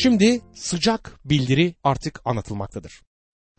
Şimdi 0.00 0.40
sıcak 0.54 1.20
bildiri 1.24 1.74
artık 1.84 2.20
anlatılmaktadır. 2.24 3.02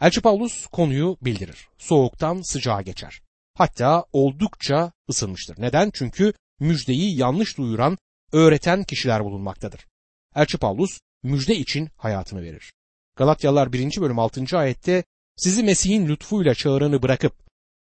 Elçi 0.01 0.21
Paulus 0.21 0.65
konuyu 0.67 1.17
bildirir. 1.21 1.67
Soğuktan 1.77 2.41
sıcağa 2.41 2.81
geçer. 2.81 3.21
Hatta 3.53 4.05
oldukça 4.13 4.91
ısınmıştır. 5.09 5.61
Neden? 5.61 5.91
Çünkü 5.93 6.33
müjdeyi 6.59 7.17
yanlış 7.17 7.57
duyuran, 7.57 7.97
öğreten 8.31 8.83
kişiler 8.83 9.23
bulunmaktadır. 9.23 9.87
Elçi 10.35 10.57
Paulus 10.57 10.99
müjde 11.23 11.55
için 11.55 11.89
hayatını 11.97 12.41
verir. 12.41 12.73
Galatyalılar 13.15 13.73
1. 13.73 14.01
bölüm 14.01 14.19
6. 14.19 14.57
ayette 14.57 15.03
sizi 15.35 15.63
Mesih'in 15.63 16.07
lütfuyla 16.07 16.55
çağıranı 16.55 17.01
bırakıp 17.01 17.33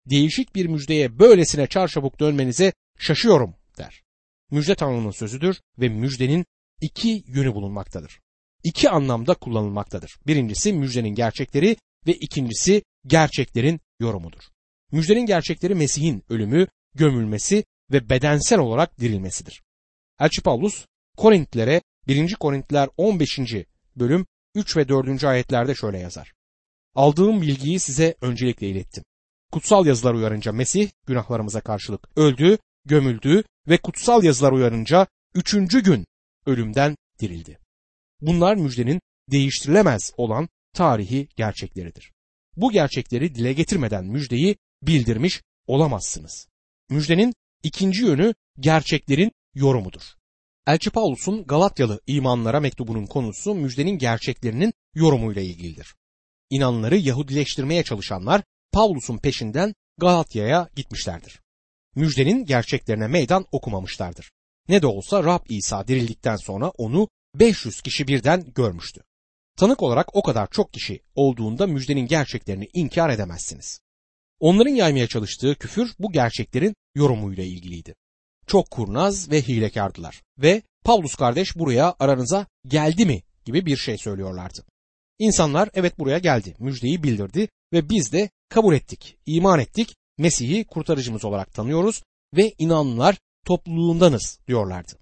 değişik 0.06 0.54
bir 0.54 0.66
müjdeye 0.66 1.18
böylesine 1.18 1.66
çarçabuk 1.66 2.20
dönmenize 2.20 2.72
şaşıyorum 2.98 3.54
der. 3.78 4.02
Müjde 4.50 4.74
Tanrı'nın 4.74 5.10
sözüdür 5.10 5.60
ve 5.78 5.88
müjdenin 5.88 6.46
iki 6.80 7.24
yönü 7.26 7.54
bulunmaktadır. 7.54 8.20
İki 8.64 8.90
anlamda 8.90 9.34
kullanılmaktadır. 9.34 10.18
Birincisi 10.26 10.72
müjdenin 10.72 11.14
gerçekleri 11.14 11.76
ve 12.06 12.12
ikincisi 12.12 12.82
gerçeklerin 13.06 13.80
yorumudur. 14.00 14.42
Müjdenin 14.92 15.26
gerçekleri 15.26 15.74
Mesih'in 15.74 16.24
ölümü, 16.28 16.66
gömülmesi 16.94 17.64
ve 17.92 18.08
bedensel 18.08 18.58
olarak 18.58 19.00
dirilmesidir. 19.00 19.62
Elçi 20.20 20.42
Paulus 20.42 20.86
Korintlilere 21.16 21.82
1. 22.08 22.34
Korintliler 22.34 22.88
15. 22.96 23.38
bölüm 23.96 24.26
3 24.54 24.76
ve 24.76 24.88
4. 24.88 25.24
ayetlerde 25.24 25.74
şöyle 25.74 25.98
yazar. 25.98 26.32
Aldığım 26.94 27.42
bilgiyi 27.42 27.80
size 27.80 28.14
öncelikle 28.20 28.68
ilettim. 28.68 29.04
Kutsal 29.52 29.86
yazılar 29.86 30.14
uyarınca 30.14 30.52
Mesih 30.52 30.90
günahlarımıza 31.06 31.60
karşılık 31.60 32.08
öldü, 32.16 32.58
gömüldü 32.84 33.44
ve 33.68 33.78
kutsal 33.78 34.24
yazılar 34.24 34.52
uyarınca 34.52 35.06
üçüncü 35.34 35.82
gün 35.82 36.06
ölümden 36.46 36.96
dirildi. 37.20 37.58
Bunlar 38.20 38.56
müjdenin 38.56 39.00
değiştirilemez 39.30 40.12
olan 40.16 40.48
tarihi 40.72 41.28
gerçekleridir. 41.36 42.12
Bu 42.56 42.72
gerçekleri 42.72 43.34
dile 43.34 43.52
getirmeden 43.52 44.04
müjdeyi 44.04 44.56
bildirmiş 44.82 45.42
olamazsınız. 45.66 46.48
Müjdenin 46.90 47.34
ikinci 47.62 48.04
yönü 48.04 48.34
gerçeklerin 48.60 49.32
yorumudur. 49.54 50.02
Elçi 50.66 50.90
Paulus'un 50.90 51.44
Galatyalı 51.44 52.00
imanlara 52.06 52.60
mektubunun 52.60 53.06
konusu 53.06 53.54
müjdenin 53.54 53.98
gerçeklerinin 53.98 54.72
yorumuyla 54.94 55.42
ilgilidir. 55.42 55.94
İnanları 56.50 56.96
Yahudileştirmeye 56.96 57.84
çalışanlar 57.84 58.42
Paulus'un 58.72 59.18
peşinden 59.18 59.74
Galatya'ya 59.98 60.68
gitmişlerdir. 60.76 61.40
Müjdenin 61.94 62.44
gerçeklerine 62.44 63.06
meydan 63.06 63.46
okumamışlardır. 63.52 64.30
Ne 64.68 64.82
de 64.82 64.86
olsa 64.86 65.24
Rab 65.24 65.40
İsa 65.48 65.88
dirildikten 65.88 66.36
sonra 66.36 66.68
onu 66.68 67.08
500 67.34 67.80
kişi 67.80 68.08
birden 68.08 68.44
görmüştü. 68.54 69.00
Tanık 69.56 69.82
olarak 69.82 70.16
o 70.16 70.22
kadar 70.22 70.50
çok 70.50 70.72
kişi 70.72 71.00
olduğunda 71.14 71.66
müjdenin 71.66 72.06
gerçeklerini 72.06 72.68
inkar 72.74 73.10
edemezsiniz. 73.10 73.80
Onların 74.40 74.74
yaymaya 74.74 75.06
çalıştığı 75.06 75.54
küfür 75.54 75.94
bu 75.98 76.12
gerçeklerin 76.12 76.74
yorumuyla 76.94 77.44
ilgiliydi. 77.44 77.94
Çok 78.46 78.70
kurnaz 78.70 79.30
ve 79.30 79.42
hilekardılar 79.42 80.22
ve 80.38 80.62
Pavlus 80.84 81.14
kardeş 81.14 81.56
buraya 81.56 81.94
aranıza 81.98 82.46
geldi 82.66 83.06
mi 83.06 83.22
gibi 83.44 83.66
bir 83.66 83.76
şey 83.76 83.98
söylüyorlardı. 83.98 84.64
İnsanlar 85.18 85.68
evet 85.74 85.98
buraya 85.98 86.18
geldi, 86.18 86.54
müjdeyi 86.58 87.02
bildirdi 87.02 87.48
ve 87.72 87.88
biz 87.90 88.12
de 88.12 88.30
kabul 88.48 88.74
ettik, 88.74 89.16
iman 89.26 89.60
ettik, 89.60 89.96
Mesih'i 90.18 90.64
kurtarıcımız 90.64 91.24
olarak 91.24 91.54
tanıyoruz 91.54 92.02
ve 92.36 92.52
inanlılar 92.58 93.18
topluluğundanız 93.46 94.38
diyorlardı. 94.48 94.92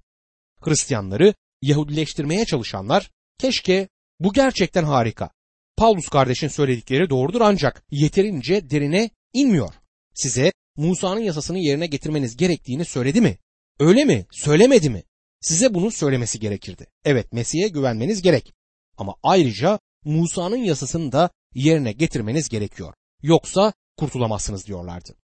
Hristiyanları 0.60 1.34
Yahudileştirmeye 1.62 2.44
çalışanlar 2.44 3.10
keşke 3.38 3.88
bu 4.20 4.32
gerçekten 4.32 4.84
harika. 4.84 5.30
Paulus 5.76 6.08
kardeşin 6.08 6.48
söyledikleri 6.48 7.10
doğrudur 7.10 7.40
ancak 7.40 7.84
yeterince 7.90 8.70
derine 8.70 9.10
inmiyor. 9.32 9.74
Size 10.14 10.52
Musa'nın 10.76 11.20
yasasını 11.20 11.58
yerine 11.58 11.86
getirmeniz 11.86 12.36
gerektiğini 12.36 12.84
söyledi 12.84 13.20
mi? 13.20 13.38
Öyle 13.80 14.04
mi? 14.04 14.26
Söylemedi 14.30 14.90
mi? 14.90 15.02
Size 15.40 15.74
bunu 15.74 15.90
söylemesi 15.90 16.40
gerekirdi. 16.40 16.86
Evet 17.04 17.32
Mesih'e 17.32 17.68
güvenmeniz 17.68 18.22
gerek. 18.22 18.54
Ama 18.96 19.14
ayrıca 19.22 19.78
Musa'nın 20.04 20.56
yasasını 20.56 21.12
da 21.12 21.30
yerine 21.54 21.92
getirmeniz 21.92 22.48
gerekiyor. 22.48 22.94
Yoksa 23.22 23.72
kurtulamazsınız 23.96 24.66
diyorlardı. 24.66 25.16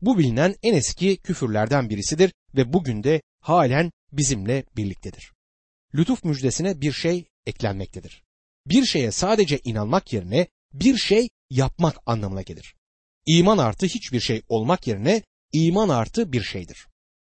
Bu 0.00 0.18
bilinen 0.18 0.54
en 0.62 0.74
eski 0.74 1.16
küfürlerden 1.16 1.90
birisidir 1.90 2.32
ve 2.54 2.72
bugün 2.72 3.02
de 3.02 3.22
halen 3.40 3.90
bizimle 4.12 4.64
birliktedir. 4.76 5.32
Lütuf 5.94 6.24
müjdesine 6.24 6.80
bir 6.80 6.92
şey 6.92 7.24
eklenmektedir. 7.46 8.22
Bir 8.66 8.84
şeye 8.84 9.10
sadece 9.10 9.60
inanmak 9.64 10.12
yerine 10.12 10.46
bir 10.72 10.96
şey 10.96 11.28
yapmak 11.50 11.96
anlamına 12.06 12.42
gelir. 12.42 12.74
İman 13.26 13.58
artı 13.58 13.86
hiçbir 13.86 14.20
şey 14.20 14.42
olmak 14.48 14.86
yerine 14.86 15.22
iman 15.52 15.88
artı 15.88 16.32
bir 16.32 16.42
şeydir. 16.42 16.86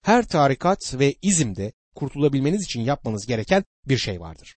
Her 0.03 0.29
tarikat 0.29 0.95
ve 0.95 1.15
izimde 1.23 1.73
kurtulabilmeniz 1.95 2.65
için 2.65 2.81
yapmanız 2.81 3.27
gereken 3.27 3.65
bir 3.89 3.99
şey 3.99 4.21
vardır. 4.21 4.57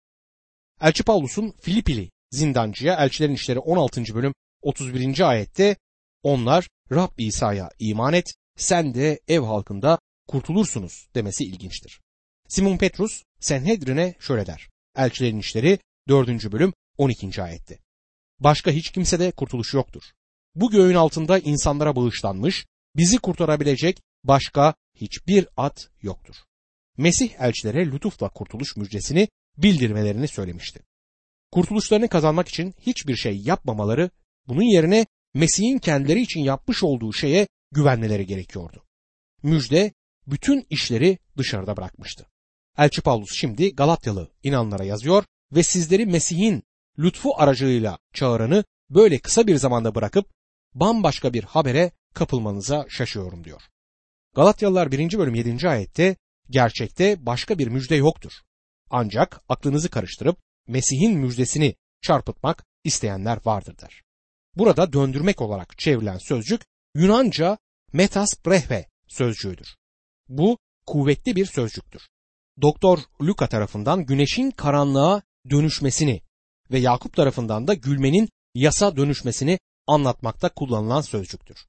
Elçi 0.82 1.04
Paulus'un 1.04 1.54
Filipili 1.62 2.10
zindancıya 2.32 2.96
Elçilerin 2.96 3.34
İşleri 3.34 3.60
16. 3.60 4.16
bölüm 4.16 4.34
31. 4.62 5.30
ayette 5.30 5.76
onlar 6.24 6.68
Rab 6.92 7.12
İsa'ya 7.18 7.70
iman 7.80 8.14
et 8.14 8.34
sen 8.58 8.94
de 8.94 9.20
ev 9.28 9.40
halkında 9.40 10.00
kurtulursunuz 10.28 11.08
demesi 11.16 11.46
ilginçtir. 11.46 12.02
Simon 12.48 12.78
Petrus 12.78 13.24
Senhedrin'e 13.46 14.16
şöyle 14.20 14.46
der. 14.46 14.70
Elçilerin 14.96 15.40
İşleri 15.40 15.80
4. 16.08 16.52
bölüm 16.52 16.74
12. 16.98 17.44
ayette. 17.44 17.80
Başka 18.40 18.72
hiç 18.72 18.92
kimsede 18.92 19.32
kurtuluş 19.32 19.74
yoktur. 19.74 20.04
Bu 20.56 20.72
göğün 20.72 20.96
altında 20.96 21.40
insanlara 21.40 21.96
bağışlanmış, 21.96 22.66
bizi 22.96 23.18
kurtarabilecek 23.18 24.02
başka 24.24 24.76
hiçbir 24.96 25.48
at 25.58 25.90
yoktur. 26.02 26.36
Mesih 26.98 27.40
elçilere 27.40 27.92
lütufla 27.92 28.30
kurtuluş 28.30 28.78
müjdesini 28.78 29.28
bildirmelerini 29.58 30.28
söylemişti. 30.28 30.80
Kurtuluşlarını 31.52 32.08
kazanmak 32.08 32.48
için 32.48 32.74
hiçbir 32.80 33.16
şey 33.16 33.38
yapmamaları, 33.38 34.10
bunun 34.48 34.76
yerine 34.76 35.06
Mesih'in 35.34 35.78
kendileri 35.78 36.22
için 36.22 36.40
yapmış 36.40 36.84
olduğu 36.84 37.14
şeye 37.14 37.48
güvenmeleri 37.72 38.26
gerekiyordu. 38.26 38.84
Müjde 39.44 39.94
bütün 40.28 40.66
işleri 40.70 41.18
dışarıda 41.38 41.78
bırakmıştı. 41.78 42.26
Elçi 42.78 43.02
Paulus 43.02 43.34
şimdi 43.34 43.76
Galatyalı 43.76 44.32
inanlara 44.44 44.84
yazıyor 44.84 45.24
ve 45.52 45.64
sizleri 45.64 46.06
Mesih'in 46.06 46.64
lütfu 47.00 47.34
aracılığıyla 47.36 47.98
çağıranı 48.14 48.64
böyle 48.90 49.20
kısa 49.20 49.48
bir 49.48 49.56
zamanda 49.56 49.96
bırakıp 49.96 50.30
bambaşka 50.74 51.34
bir 51.34 51.44
habere 51.44 51.92
kapılmanıza 52.14 52.86
şaşıyorum 52.90 53.44
diyor. 53.44 53.62
Galatyalılar 54.36 54.92
1. 54.92 55.18
bölüm 55.18 55.36
7. 55.36 55.70
ayette 55.70 56.16
gerçekte 56.50 57.26
başka 57.26 57.60
bir 57.60 57.68
müjde 57.68 57.96
yoktur. 57.96 58.32
Ancak 58.90 59.42
aklınızı 59.50 59.90
karıştırıp 59.90 60.38
Mesih'in 60.68 61.18
müjdesini 61.18 61.76
çarpıtmak 62.02 62.66
isteyenler 62.84 63.40
vardır 63.46 63.78
der. 63.82 64.02
Burada 64.56 64.94
döndürmek 64.94 65.42
olarak 65.42 65.78
çevrilen 65.78 66.18
sözcük 66.18 66.62
Yunanca 66.96 67.58
metas 67.94 68.46
brehve 68.46 68.86
sözcüğüdür. 69.08 69.76
Bu 70.28 70.58
kuvvetli 70.86 71.36
bir 71.36 71.46
sözcüktür. 71.46 72.08
Doktor 72.62 73.00
Luka 73.22 73.48
tarafından 73.48 74.06
güneşin 74.06 74.52
karanlığa 74.52 75.22
dönüşmesini 75.50 76.22
ve 76.72 76.80
Yakup 76.80 77.16
tarafından 77.16 77.68
da 77.68 77.74
gülmenin 77.74 78.30
yasa 78.54 78.98
dönüşmesini 78.98 79.60
anlatmakta 79.88 80.50
kullanılan 80.50 81.02
sözcüktür. 81.02 81.66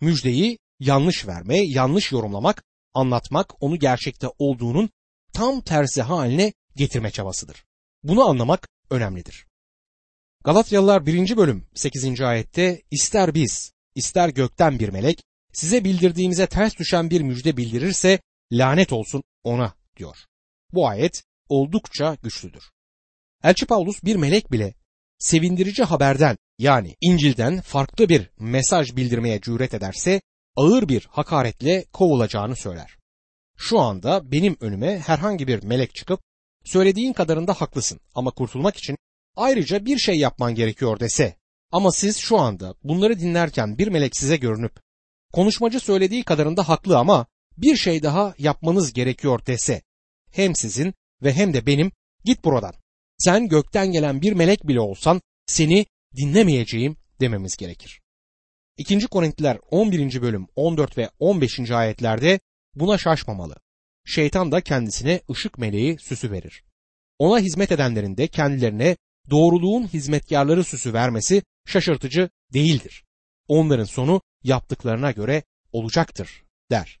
Müjdeyi 0.00 0.58
yanlış 0.80 1.26
verme, 1.26 1.58
yanlış 1.58 2.12
yorumlamak, 2.12 2.62
anlatmak 2.94 3.62
onu 3.62 3.78
gerçekte 3.78 4.26
olduğunun 4.38 4.90
tam 5.32 5.60
tersi 5.60 6.02
haline 6.02 6.52
getirme 6.76 7.10
çabasıdır. 7.10 7.64
Bunu 8.02 8.28
anlamak 8.28 8.68
önemlidir. 8.90 9.46
Galatyalılar 10.44 11.06
1. 11.06 11.36
bölüm 11.36 11.66
8. 11.74 12.20
ayette 12.20 12.82
ister 12.90 13.34
biz, 13.34 13.72
ister 13.94 14.28
gökten 14.28 14.78
bir 14.78 14.88
melek 14.88 15.22
size 15.52 15.84
bildirdiğimize 15.84 16.46
ters 16.46 16.78
düşen 16.78 17.10
bir 17.10 17.20
müjde 17.20 17.56
bildirirse 17.56 18.20
lanet 18.52 18.92
olsun 18.92 19.22
ona 19.44 19.74
diyor. 19.96 20.29
Bu 20.72 20.88
ayet 20.88 21.22
oldukça 21.48 22.16
güçlüdür. 22.22 22.70
Elçi 23.44 23.66
Paulus 23.66 24.04
bir 24.04 24.16
melek 24.16 24.52
bile 24.52 24.74
sevindirici 25.18 25.82
haberden 25.82 26.36
yani 26.58 26.96
İncil'den 27.00 27.60
farklı 27.60 28.08
bir 28.08 28.30
mesaj 28.38 28.96
bildirmeye 28.96 29.40
cüret 29.40 29.74
ederse 29.74 30.20
ağır 30.56 30.88
bir 30.88 31.08
hakaretle 31.10 31.84
kovulacağını 31.92 32.56
söyler. 32.56 32.96
Şu 33.56 33.80
anda 33.80 34.32
benim 34.32 34.56
önüme 34.60 34.98
herhangi 34.98 35.48
bir 35.48 35.62
melek 35.62 35.94
çıkıp 35.94 36.20
söylediğin 36.64 37.12
kadarında 37.12 37.52
haklısın 37.52 38.00
ama 38.14 38.30
kurtulmak 38.30 38.76
için 38.76 38.96
ayrıca 39.36 39.84
bir 39.84 39.98
şey 39.98 40.18
yapman 40.18 40.54
gerekiyor 40.54 41.00
dese 41.00 41.36
ama 41.72 41.92
siz 41.92 42.16
şu 42.16 42.38
anda 42.38 42.74
bunları 42.84 43.20
dinlerken 43.20 43.78
bir 43.78 43.88
melek 43.88 44.16
size 44.16 44.36
görünüp 44.36 44.80
konuşmacı 45.32 45.80
söylediği 45.80 46.24
kadarında 46.24 46.68
haklı 46.68 46.98
ama 46.98 47.26
bir 47.56 47.76
şey 47.76 48.02
daha 48.02 48.34
yapmanız 48.38 48.92
gerekiyor 48.92 49.46
dese 49.46 49.82
hem 50.30 50.54
sizin 50.54 50.94
ve 51.22 51.32
hem 51.32 51.54
de 51.54 51.66
benim 51.66 51.92
git 52.24 52.44
buradan 52.44 52.74
Sen 53.20 53.48
gökten 53.48 53.92
gelen 53.92 54.22
bir 54.22 54.32
melek 54.32 54.68
bile 54.68 54.80
olsan 54.80 55.20
seni 55.46 55.86
dinlemeyeceğim 56.16 56.96
dememiz 57.20 57.56
gerekir. 57.56 58.00
2. 58.76 59.06
Korintliler 59.06 59.58
11. 59.70 60.22
bölüm 60.22 60.46
14 60.56 60.98
ve 60.98 61.10
15. 61.18 61.70
ayetlerde 61.70 62.40
buna 62.74 62.98
şaşmamalı. 62.98 63.56
Şeytan 64.06 64.52
da 64.52 64.60
kendisine 64.60 65.20
ışık 65.30 65.58
meleği 65.58 65.98
süsü 65.98 66.30
verir. 66.30 66.64
Ona 67.18 67.38
hizmet 67.38 67.72
edenlerin 67.72 68.16
de 68.16 68.26
kendilerine 68.26 68.96
doğruluğun 69.30 69.86
hizmetkarları 69.86 70.64
süsü 70.64 70.92
vermesi 70.92 71.42
şaşırtıcı 71.66 72.30
değildir. 72.52 73.04
Onların 73.48 73.84
sonu 73.84 74.22
yaptıklarına 74.42 75.10
göre 75.10 75.42
olacaktır 75.72 76.44
der. 76.70 77.00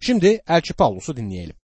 Şimdi 0.00 0.40
Elçi 0.48 0.74
Pavlus'u 0.74 1.16
dinleyelim. 1.16 1.56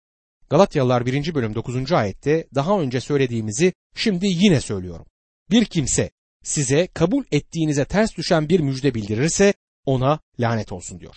Galatyalılar 0.53 1.07
1. 1.07 1.35
bölüm 1.35 1.55
9. 1.55 1.93
ayette 1.93 2.49
daha 2.55 2.81
önce 2.81 3.01
söylediğimizi 3.01 3.73
şimdi 3.97 4.27
yine 4.27 4.61
söylüyorum. 4.61 5.07
Bir 5.51 5.65
kimse 5.65 6.11
size 6.45 6.87
kabul 6.87 7.25
ettiğinize 7.33 7.85
ters 7.85 8.17
düşen 8.17 8.49
bir 8.49 8.61
müjde 8.61 8.95
bildirirse 8.95 9.55
ona 9.87 10.21
lanet 10.41 10.73
olsun 10.73 11.01
diyor. 11.01 11.17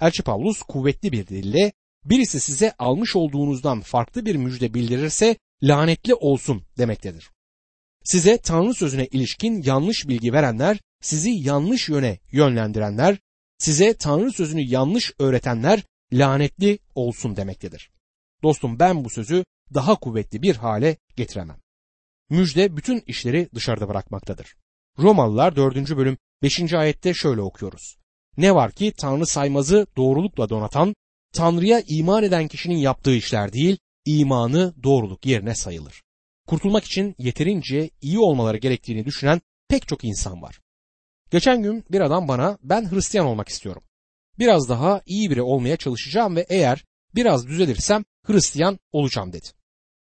Elçi 0.00 0.22
Pavlus 0.22 0.62
kuvvetli 0.62 1.12
bir 1.12 1.26
dille 1.26 1.72
birisi 2.04 2.40
size 2.40 2.72
almış 2.78 3.16
olduğunuzdan 3.16 3.80
farklı 3.80 4.26
bir 4.26 4.36
müjde 4.36 4.74
bildirirse 4.74 5.36
lanetli 5.62 6.14
olsun 6.14 6.62
demektedir. 6.78 7.30
Size 8.04 8.38
Tanrı 8.38 8.74
sözüne 8.74 9.06
ilişkin 9.06 9.62
yanlış 9.62 10.08
bilgi 10.08 10.32
verenler, 10.32 10.80
sizi 11.00 11.30
yanlış 11.30 11.88
yöne 11.88 12.18
yönlendirenler, 12.32 13.18
size 13.58 13.94
Tanrı 13.94 14.32
sözünü 14.32 14.62
yanlış 14.62 15.12
öğretenler 15.18 15.82
lanetli 16.12 16.78
olsun 16.94 17.36
demektedir. 17.36 17.90
Dostum 18.42 18.78
ben 18.78 19.04
bu 19.04 19.10
sözü 19.10 19.44
daha 19.74 19.94
kuvvetli 19.94 20.42
bir 20.42 20.56
hale 20.56 20.96
getiremem. 21.16 21.60
Müjde 22.30 22.76
bütün 22.76 23.02
işleri 23.06 23.48
dışarıda 23.54 23.88
bırakmaktadır. 23.88 24.56
Romalılar 24.98 25.56
4. 25.56 25.96
bölüm 25.96 26.18
5. 26.42 26.72
ayette 26.72 27.14
şöyle 27.14 27.40
okuyoruz. 27.40 27.96
Ne 28.36 28.54
var 28.54 28.72
ki 28.72 28.92
Tanrı 28.98 29.26
saymazı 29.26 29.86
doğrulukla 29.96 30.48
donatan, 30.48 30.94
Tanrı'ya 31.32 31.82
iman 31.86 32.22
eden 32.22 32.48
kişinin 32.48 32.76
yaptığı 32.76 33.14
işler 33.14 33.52
değil, 33.52 33.78
imanı 34.04 34.74
doğruluk 34.82 35.26
yerine 35.26 35.54
sayılır. 35.54 36.02
Kurtulmak 36.46 36.84
için 36.84 37.14
yeterince 37.18 37.90
iyi 38.00 38.18
olmaları 38.18 38.56
gerektiğini 38.56 39.04
düşünen 39.04 39.40
pek 39.68 39.88
çok 39.88 40.04
insan 40.04 40.42
var. 40.42 40.60
Geçen 41.30 41.62
gün 41.62 41.84
bir 41.90 42.00
adam 42.00 42.28
bana 42.28 42.58
ben 42.62 42.90
Hristiyan 42.90 43.26
olmak 43.26 43.48
istiyorum. 43.48 43.82
Biraz 44.38 44.68
daha 44.68 45.02
iyi 45.06 45.30
biri 45.30 45.42
olmaya 45.42 45.76
çalışacağım 45.76 46.36
ve 46.36 46.46
eğer 46.48 46.84
biraz 47.14 47.46
düzelirsem 47.46 48.04
Hristiyan 48.32 48.78
olacağım 48.92 49.32
dedi. 49.32 49.48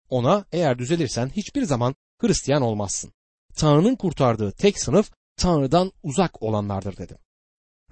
Ona 0.08 0.44
eğer 0.52 0.78
düzelirsen 0.78 1.28
hiçbir 1.28 1.62
zaman 1.62 1.94
Hristiyan 2.20 2.62
olmazsın. 2.62 3.12
Tanrı'nın 3.54 3.96
kurtardığı 3.96 4.52
tek 4.52 4.80
sınıf 4.80 5.10
Tanrı'dan 5.36 5.92
uzak 6.02 6.42
olanlardır 6.42 6.96
dedi. 6.96 7.18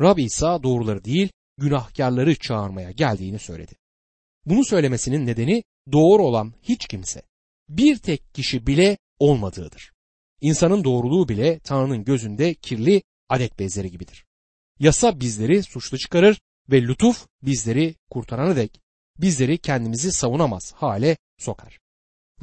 Rab 0.00 0.19
İsa 0.19 0.62
doğruları 0.62 1.04
değil 1.04 1.28
günahkarları 1.58 2.34
çağırmaya 2.34 2.90
geldiğini 2.90 3.38
söyledi. 3.38 3.75
Bunu 4.46 4.64
söylemesinin 4.64 5.26
nedeni 5.26 5.64
doğru 5.92 6.22
olan 6.22 6.54
hiç 6.62 6.86
kimse, 6.86 7.22
bir 7.69 7.98
tek 7.98 8.34
kişi 8.34 8.66
bile 8.66 8.98
olmadığıdır. 9.19 9.92
İnsanın 10.40 10.84
doğruluğu 10.84 11.28
bile 11.28 11.58
Tanrı'nın 11.58 12.04
gözünde 12.04 12.54
kirli 12.54 13.02
adet 13.28 13.58
bezleri 13.58 13.90
gibidir. 13.90 14.25
Yasa 14.78 15.20
bizleri 15.20 15.62
suçlu 15.62 15.98
çıkarır 15.98 16.40
ve 16.70 16.82
lütuf 16.82 17.26
bizleri 17.42 17.94
kurtarana 18.10 18.56
dek 18.56 18.80
bizleri 19.18 19.58
kendimizi 19.58 20.12
savunamaz 20.12 20.72
hale 20.72 21.16
sokar. 21.38 21.78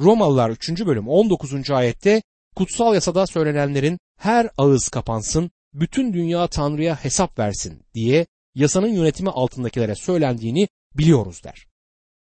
Romalılar 0.00 0.50
3. 0.50 0.86
bölüm 0.86 1.08
19. 1.08 1.70
ayette 1.70 2.22
kutsal 2.56 2.94
yasada 2.94 3.26
söylenenlerin 3.26 3.98
her 4.18 4.50
ağız 4.58 4.88
kapansın, 4.88 5.50
bütün 5.74 6.12
dünya 6.12 6.46
Tanrı'ya 6.46 7.04
hesap 7.04 7.38
versin 7.38 7.82
diye 7.94 8.26
yasanın 8.54 8.88
yönetimi 8.88 9.30
altındakilere 9.30 9.94
söylendiğini 9.94 10.68
biliyoruz 10.94 11.44
der. 11.44 11.66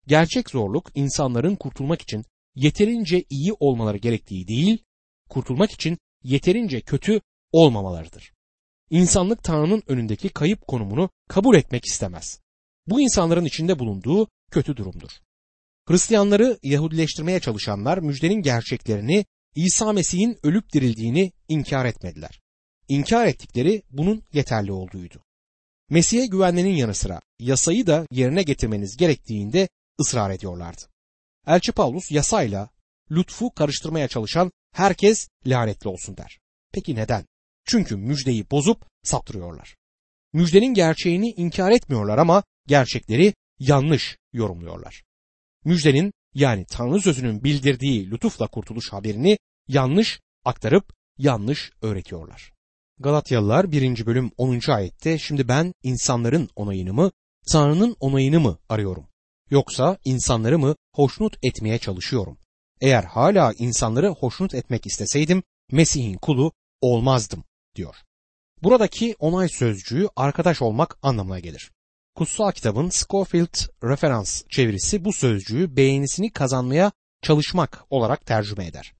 Gerçek 0.07 0.49
zorluk 0.49 0.91
insanların 0.95 1.55
kurtulmak 1.55 2.01
için 2.01 2.25
yeterince 2.55 3.23
iyi 3.29 3.53
olmaları 3.59 3.97
gerektiği 3.97 4.47
değil, 4.47 4.83
kurtulmak 5.29 5.71
için 5.71 5.97
yeterince 6.23 6.81
kötü 6.81 7.21
olmamalarıdır. 7.51 8.33
İnsanlık 8.89 9.43
Tanrı'nın 9.43 9.83
önündeki 9.87 10.29
kayıp 10.29 10.67
konumunu 10.67 11.09
kabul 11.29 11.55
etmek 11.55 11.85
istemez. 11.85 12.42
Bu 12.87 13.01
insanların 13.01 13.45
içinde 13.45 13.79
bulunduğu 13.79 14.27
kötü 14.51 14.77
durumdur. 14.77 15.09
Hristiyanları 15.87 16.59
Yahudileştirmeye 16.63 17.39
çalışanlar 17.39 17.97
müjdenin 17.97 18.41
gerçeklerini 18.41 19.25
İsa 19.55 19.93
Mesih'in 19.93 20.37
ölüp 20.43 20.73
dirildiğini 20.73 21.31
inkar 21.47 21.85
etmediler. 21.85 22.41
İnkar 22.87 23.27
ettikleri 23.27 23.83
bunun 23.91 24.23
yeterli 24.33 24.71
olduğuydu. 24.71 25.23
Mesih'e 25.89 26.25
güvenmenin 26.25 26.75
yanı 26.75 26.95
sıra 26.95 27.21
yasayı 27.39 27.87
da 27.87 28.07
yerine 28.11 28.43
getirmeniz 28.43 28.97
gerektiğinde 28.97 29.69
ısrar 29.99 30.31
ediyorlardı. 30.31 30.81
Elçi 31.47 31.71
Paulus 31.71 32.11
yasayla 32.11 32.69
lütfu 33.11 33.53
karıştırmaya 33.53 34.07
çalışan 34.07 34.51
herkes 34.71 35.27
lanetli 35.45 35.89
olsun 35.89 36.17
der. 36.17 36.39
Peki 36.71 36.95
neden? 36.95 37.25
Çünkü 37.65 37.95
müjdeyi 37.95 38.51
bozup 38.51 38.85
saptırıyorlar. 39.03 39.75
Müjdenin 40.33 40.73
gerçeğini 40.73 41.31
inkar 41.31 41.71
etmiyorlar 41.71 42.17
ama 42.17 42.43
gerçekleri 42.67 43.33
yanlış 43.59 44.17
yorumluyorlar. 44.33 45.03
Müjdenin 45.65 46.13
yani 46.33 46.65
Tanrı 46.65 47.01
sözünün 47.01 47.43
bildirdiği 47.43 48.11
lütufla 48.11 48.47
kurtuluş 48.47 48.93
haberini 48.93 49.37
yanlış 49.67 50.19
aktarıp 50.45 50.93
yanlış 51.17 51.71
öğretiyorlar. 51.81 52.53
Galatyalılar 52.99 53.71
1. 53.71 54.05
bölüm 54.05 54.31
10. 54.37 54.71
ayette 54.71 55.17
şimdi 55.17 55.47
ben 55.47 55.73
insanların 55.83 56.49
onayını 56.55 56.93
mı 56.93 57.11
Tanrı'nın 57.47 57.95
onayını 57.99 58.39
mı 58.39 58.57
arıyorum? 58.69 59.07
Yoksa 59.49 59.97
insanları 60.05 60.59
mı 60.59 60.75
hoşnut 60.95 61.37
etmeye 61.43 61.77
çalışıyorum? 61.77 62.37
Eğer 62.81 63.03
hala 63.03 63.53
insanları 63.57 64.09
hoşnut 64.09 64.53
etmek 64.53 64.85
isteseydim 64.85 65.43
Mesih'in 65.71 66.17
kulu 66.17 66.51
olmazdım 66.81 67.43
diyor. 67.75 67.95
Buradaki 68.63 69.15
onay 69.19 69.49
sözcüğü 69.49 70.07
arkadaş 70.15 70.61
olmak 70.61 70.97
anlamına 71.01 71.39
gelir. 71.39 71.71
Kutsal 72.15 72.51
kitabın 72.51 72.89
Scofield 72.89 73.55
referans 73.83 74.43
çevirisi 74.49 75.05
bu 75.05 75.13
sözcüğü 75.13 75.75
beğenisini 75.77 76.31
kazanmaya 76.31 76.91
çalışmak 77.21 77.85
olarak 77.89 78.25
tercüme 78.25 78.65
eder. 78.65 78.93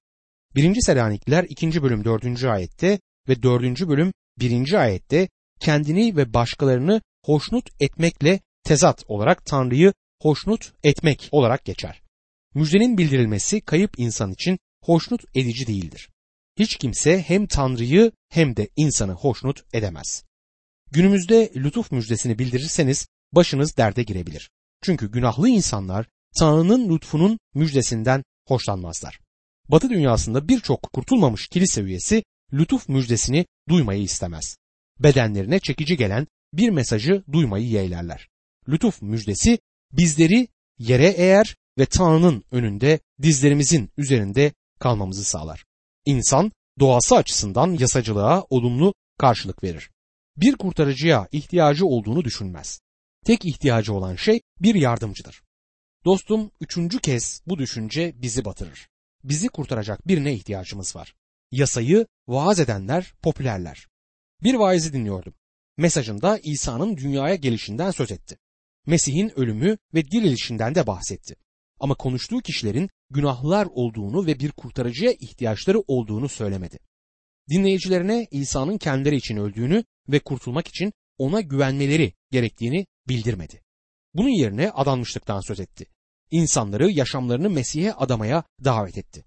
1. 0.55 0.81
Selanikliler 0.81 1.43
2. 1.43 1.83
bölüm 1.83 2.05
4. 2.05 2.43
ayette 2.43 2.99
ve 3.27 3.43
4. 3.43 3.87
bölüm 3.87 4.13
1. 4.39 4.73
ayette 4.73 5.29
kendini 5.59 6.17
ve 6.17 6.33
başkalarını 6.33 7.01
hoşnut 7.25 7.69
etmekle 7.79 8.39
tezat 8.63 9.03
olarak 9.07 9.45
Tanrı'yı 9.45 9.93
hoşnut 10.21 10.73
etmek 10.83 11.29
olarak 11.31 11.65
geçer. 11.65 12.01
Müjdenin 12.55 12.97
bildirilmesi 12.97 13.61
kayıp 13.61 13.99
insan 13.99 14.31
için 14.31 14.59
hoşnut 14.83 15.21
edici 15.35 15.67
değildir. 15.67 16.09
Hiç 16.59 16.75
kimse 16.75 17.21
hem 17.21 17.47
Tanrı'yı 17.47 18.11
hem 18.29 18.55
de 18.55 18.69
insanı 18.75 19.11
hoşnut 19.11 19.63
edemez. 19.73 20.23
Günümüzde 20.93 21.51
lütuf 21.55 21.91
müjdesini 21.91 22.39
bildirirseniz 22.39 23.07
başınız 23.31 23.77
derde 23.77 24.03
girebilir. 24.03 24.49
Çünkü 24.81 25.11
günahlı 25.11 25.49
insanlar 25.49 26.05
Tanrı'nın 26.39 26.89
lütfunun 26.89 27.39
müjdesinden 27.53 28.23
hoşlanmazlar. 28.47 29.19
Batı 29.69 29.89
dünyasında 29.89 30.47
birçok 30.47 30.83
kurtulmamış 30.93 31.47
kilise 31.47 31.81
üyesi 31.81 32.23
lütuf 32.53 32.89
müjdesini 32.89 33.45
duymayı 33.69 34.01
istemez. 34.01 34.57
Bedenlerine 34.99 35.59
çekici 35.59 35.97
gelen 35.97 36.27
bir 36.53 36.69
mesajı 36.69 37.23
duymayı 37.31 37.67
yeğlerler. 37.67 38.27
Lütuf 38.69 39.01
müjdesi 39.01 39.59
bizleri 39.91 40.47
yere 40.79 41.07
eğer 41.07 41.55
ve 41.79 41.85
Tanrı'nın 41.85 42.43
önünde 42.51 42.99
dizlerimizin 43.21 43.89
üzerinde 43.97 44.53
kalmamızı 44.79 45.23
sağlar. 45.23 45.65
İnsan 46.05 46.51
doğası 46.79 47.15
açısından 47.15 47.71
yasacılığa 47.71 48.45
olumlu 48.49 48.93
karşılık 49.19 49.63
verir. 49.63 49.89
Bir 50.37 50.55
kurtarıcıya 50.55 51.27
ihtiyacı 51.31 51.85
olduğunu 51.85 52.23
düşünmez. 52.23 52.79
Tek 53.25 53.45
ihtiyacı 53.45 53.93
olan 53.93 54.15
şey 54.15 54.41
bir 54.59 54.75
yardımcıdır. 54.75 55.41
Dostum 56.05 56.51
üçüncü 56.61 56.99
kez 56.99 57.41
bu 57.47 57.57
düşünce 57.57 58.13
bizi 58.21 58.45
batırır. 58.45 58.87
Bizi 59.23 59.47
kurtaracak 59.47 60.07
birine 60.07 60.33
ihtiyacımız 60.33 60.95
var. 60.95 61.15
Yasayı 61.51 62.07
vaaz 62.27 62.59
edenler 62.59 63.13
popülerler. 63.21 63.87
Bir 64.43 64.53
vaizi 64.53 64.93
dinliyordum. 64.93 65.33
Mesajında 65.77 66.39
İsa'nın 66.43 66.97
dünyaya 66.97 67.35
gelişinden 67.35 67.91
söz 67.91 68.11
etti. 68.11 68.37
Mesih'in 68.85 69.39
ölümü 69.39 69.77
ve 69.93 70.05
dirilişinden 70.11 70.75
de 70.75 70.87
bahsetti. 70.87 71.35
Ama 71.79 71.95
konuştuğu 71.95 72.41
kişilerin 72.41 72.89
günahlar 73.09 73.67
olduğunu 73.71 74.25
ve 74.25 74.39
bir 74.39 74.51
kurtarıcıya 74.51 75.11
ihtiyaçları 75.11 75.79
olduğunu 75.87 76.29
söylemedi. 76.29 76.79
Dinleyicilerine 77.49 78.27
İsa'nın 78.31 78.77
kendileri 78.77 79.15
için 79.15 79.37
öldüğünü 79.37 79.83
ve 80.09 80.19
kurtulmak 80.19 80.67
için 80.67 80.93
ona 81.17 81.41
güvenmeleri 81.41 82.13
gerektiğini 82.31 82.85
bildirmedi. 83.07 83.61
Bunun 84.13 84.29
yerine 84.29 84.71
adanmışlıktan 84.71 85.39
söz 85.39 85.59
etti. 85.59 85.85
İnsanları 86.31 86.91
yaşamlarını 86.91 87.49
Mesih'e 87.49 87.93
adamaya 87.93 88.43
davet 88.63 88.97
etti. 88.97 89.25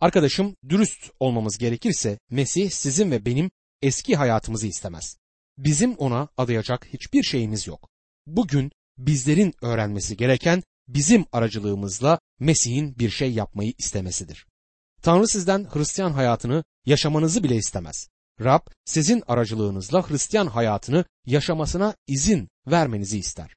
Arkadaşım 0.00 0.56
dürüst 0.68 1.10
olmamız 1.20 1.58
gerekirse 1.58 2.18
Mesih 2.30 2.70
sizin 2.70 3.10
ve 3.10 3.26
benim 3.26 3.50
eski 3.82 4.16
hayatımızı 4.16 4.66
istemez. 4.66 5.16
Bizim 5.58 5.94
ona 5.94 6.28
adayacak 6.36 6.86
hiçbir 6.86 7.22
şeyimiz 7.22 7.66
yok. 7.66 7.88
Bugün 8.26 8.72
bizlerin 8.98 9.54
öğrenmesi 9.62 10.16
gereken 10.16 10.62
bizim 10.88 11.24
aracılığımızla 11.32 12.18
Mesih'in 12.40 12.98
bir 12.98 13.10
şey 13.10 13.32
yapmayı 13.32 13.72
istemesidir. 13.78 14.46
Tanrı 15.04 15.28
sizden 15.28 15.68
Hristiyan 15.72 16.12
hayatını 16.12 16.64
yaşamanızı 16.86 17.44
bile 17.44 17.56
istemez. 17.56 18.08
Rab 18.40 18.66
sizin 18.84 19.22
aracılığınızla 19.26 20.10
Hristiyan 20.10 20.46
hayatını 20.46 21.04
yaşamasına 21.26 21.94
izin 22.06 22.48
vermenizi 22.66 23.18
ister. 23.18 23.54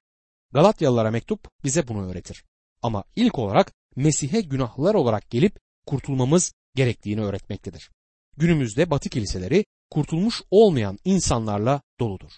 Galatyalılara 0.53 1.11
mektup 1.11 1.49
bize 1.63 1.87
bunu 1.87 2.09
öğretir. 2.09 2.43
Ama 2.81 3.03
ilk 3.15 3.39
olarak 3.39 3.73
Mesih'e 3.95 4.41
günahlar 4.41 4.95
olarak 4.95 5.29
gelip 5.29 5.59
kurtulmamız 5.85 6.53
gerektiğini 6.75 7.21
öğretmektedir. 7.21 7.91
Günümüzde 8.37 8.89
Batı 8.89 9.09
kiliseleri 9.09 9.65
kurtulmuş 9.89 10.41
olmayan 10.51 10.99
insanlarla 11.05 11.81
doludur. 11.99 12.31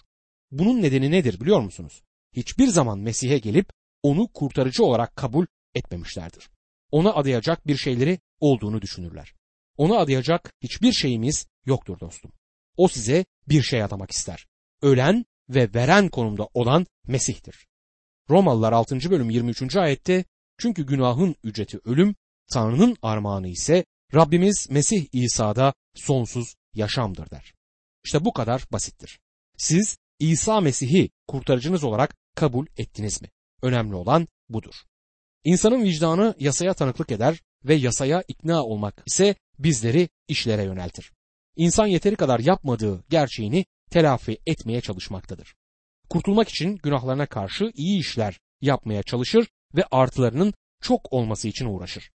Bunun 0.50 0.82
nedeni 0.82 1.10
nedir 1.10 1.40
biliyor 1.40 1.60
musunuz? 1.60 2.02
Hiçbir 2.32 2.68
zaman 2.68 2.98
Mesih'e 2.98 3.38
gelip 3.38 3.70
onu 4.02 4.28
kurtarıcı 4.28 4.84
olarak 4.84 5.16
kabul 5.16 5.46
etmemişlerdir. 5.74 6.50
Ona 6.90 7.12
adayacak 7.12 7.66
bir 7.66 7.76
şeyleri 7.76 8.18
olduğunu 8.40 8.82
düşünürler. 8.82 9.34
Ona 9.76 9.98
adayacak 9.98 10.52
hiçbir 10.62 10.92
şeyimiz 10.92 11.46
yoktur 11.66 12.00
dostum. 12.00 12.32
O 12.76 12.88
size 12.88 13.24
bir 13.48 13.62
şey 13.62 13.82
adamak 13.82 14.10
ister. 14.10 14.46
Ölen 14.82 15.24
ve 15.48 15.74
veren 15.74 16.08
konumda 16.08 16.48
olan 16.54 16.86
Mesih'tir. 17.06 17.66
Romalılar 18.30 18.72
6. 18.72 19.10
bölüm 19.10 19.30
23. 19.30 19.76
ayette 19.76 20.24
çünkü 20.58 20.86
günahın 20.86 21.36
ücreti 21.44 21.78
ölüm, 21.84 22.14
Tanrı'nın 22.52 22.96
armağanı 23.02 23.48
ise 23.48 23.84
Rabbimiz 24.14 24.70
Mesih 24.70 25.06
İsa'da 25.12 25.74
sonsuz 25.94 26.54
yaşamdır 26.74 27.30
der. 27.30 27.54
İşte 28.04 28.24
bu 28.24 28.32
kadar 28.32 28.66
basittir. 28.72 29.20
Siz 29.56 29.98
İsa 30.18 30.60
Mesih'i 30.60 31.10
kurtarıcınız 31.28 31.84
olarak 31.84 32.16
kabul 32.34 32.66
ettiniz 32.76 33.22
mi? 33.22 33.28
Önemli 33.62 33.94
olan 33.94 34.28
budur. 34.48 34.74
İnsanın 35.44 35.84
vicdanı 35.84 36.34
yasaya 36.38 36.74
tanıklık 36.74 37.12
eder 37.12 37.42
ve 37.64 37.74
yasaya 37.74 38.22
ikna 38.28 38.64
olmak 38.64 39.02
ise 39.06 39.34
bizleri 39.58 40.08
işlere 40.28 40.62
yöneltir. 40.62 41.12
İnsan 41.56 41.86
yeteri 41.86 42.16
kadar 42.16 42.40
yapmadığı 42.40 43.04
gerçeğini 43.08 43.64
telafi 43.90 44.38
etmeye 44.46 44.80
çalışmaktadır. 44.80 45.54
Kurtulmak 46.10 46.48
için 46.48 46.76
günahlarına 46.76 47.26
karşı 47.26 47.72
iyi 47.74 48.00
işler 48.00 48.40
yapmaya 48.60 49.02
çalışır 49.02 49.48
ve 49.74 49.84
artılarının 49.90 50.54
çok 50.80 51.12
olması 51.12 51.48
için 51.48 51.66
uğraşır. 51.66 52.10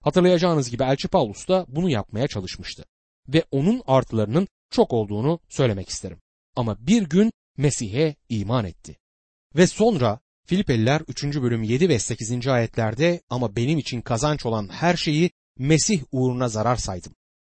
Hatırlayacağınız 0.00 0.70
gibi 0.70 0.82
Elçi 0.82 1.08
Paulus 1.08 1.48
da 1.48 1.66
bunu 1.68 1.90
yapmaya 1.90 2.28
çalışmıştı 2.28 2.84
ve 3.28 3.44
onun 3.50 3.82
artılarının 3.86 4.48
çok 4.70 4.92
olduğunu 4.92 5.40
söylemek 5.48 5.88
isterim. 5.88 6.20
Ama 6.56 6.86
bir 6.86 7.02
gün 7.02 7.32
Mesih'e 7.56 8.16
iman 8.28 8.64
etti. 8.64 8.96
Ve 9.56 9.66
sonra 9.66 10.20
Filipeliler 10.46 11.02
3. 11.08 11.24
bölüm 11.24 11.62
7 11.62 11.88
ve 11.88 11.98
8. 11.98 12.48
ayetlerde 12.48 13.22
ama 13.30 13.56
benim 13.56 13.78
için 13.78 14.00
kazanç 14.00 14.46
olan 14.46 14.68
her 14.68 14.96
şeyi 14.96 15.30
Mesih 15.58 16.02
uğruna 16.12 16.48
zarar 16.48 16.76
saydım. 16.76 17.14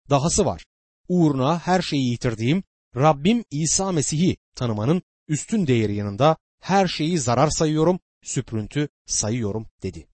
Dahası 0.09 0.45
var. 0.45 0.65
Uğruna 1.07 1.59
her 1.59 1.81
şeyi 1.81 2.09
yitirdiğim 2.09 2.63
Rabbim 2.95 3.43
İsa 3.51 3.91
Mesih'i 3.91 4.37
tanımanın 4.55 5.01
üstün 5.27 5.67
değeri 5.67 5.95
yanında 5.95 6.37
her 6.61 6.87
şeyi 6.87 7.19
zarar 7.19 7.49
sayıyorum, 7.49 7.99
süprüntü 8.23 8.89
sayıyorum 9.05 9.67
dedi. 9.83 10.07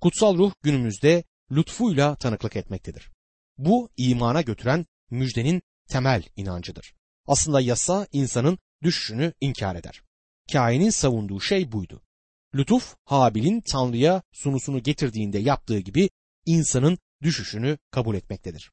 Kutsal 0.00 0.38
ruh 0.38 0.52
günümüzde 0.62 1.24
lütfuyla 1.50 2.14
tanıklık 2.16 2.56
etmektedir. 2.56 3.10
Bu 3.58 3.90
imana 3.96 4.42
götüren 4.42 4.86
müjdenin 5.10 5.62
temel 5.88 6.22
inancıdır. 6.36 6.94
Aslında 7.26 7.60
yasa 7.60 8.06
insanın 8.12 8.58
düşüşünü 8.82 9.32
inkar 9.40 9.76
eder. 9.76 10.02
Kain'in 10.52 10.90
savunduğu 10.90 11.40
şey 11.40 11.72
buydu. 11.72 12.02
Lütuf 12.54 12.96
Habil'in 13.04 13.60
Tanrı'ya 13.60 14.22
sunusunu 14.32 14.82
getirdiğinde 14.82 15.38
yaptığı 15.38 15.78
gibi 15.78 16.10
insanın 16.46 16.98
düşüşünü 17.22 17.78
kabul 17.90 18.14
etmektedir. 18.14 18.72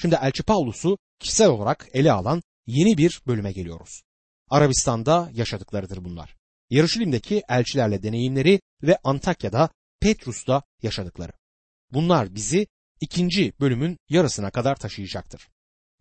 Şimdi 0.00 0.18
Elçi 0.22 0.42
Paulus'u 0.42 0.98
kişisel 1.18 1.48
olarak 1.48 1.88
ele 1.92 2.12
alan 2.12 2.42
yeni 2.66 2.98
bir 2.98 3.22
bölüme 3.26 3.52
geliyoruz. 3.52 4.02
Arabistan'da 4.50 5.30
yaşadıklarıdır 5.32 6.04
bunlar. 6.04 6.36
Yarışilim'deki 6.70 7.42
elçilerle 7.48 8.02
deneyimleri 8.02 8.60
ve 8.82 8.98
Antakya'da 9.04 9.70
Petrus'ta 10.00 10.62
yaşadıkları. 10.82 11.32
Bunlar 11.92 12.34
bizi 12.34 12.66
ikinci 13.00 13.52
bölümün 13.60 13.98
yarısına 14.08 14.50
kadar 14.50 14.76
taşıyacaktır. 14.76 15.48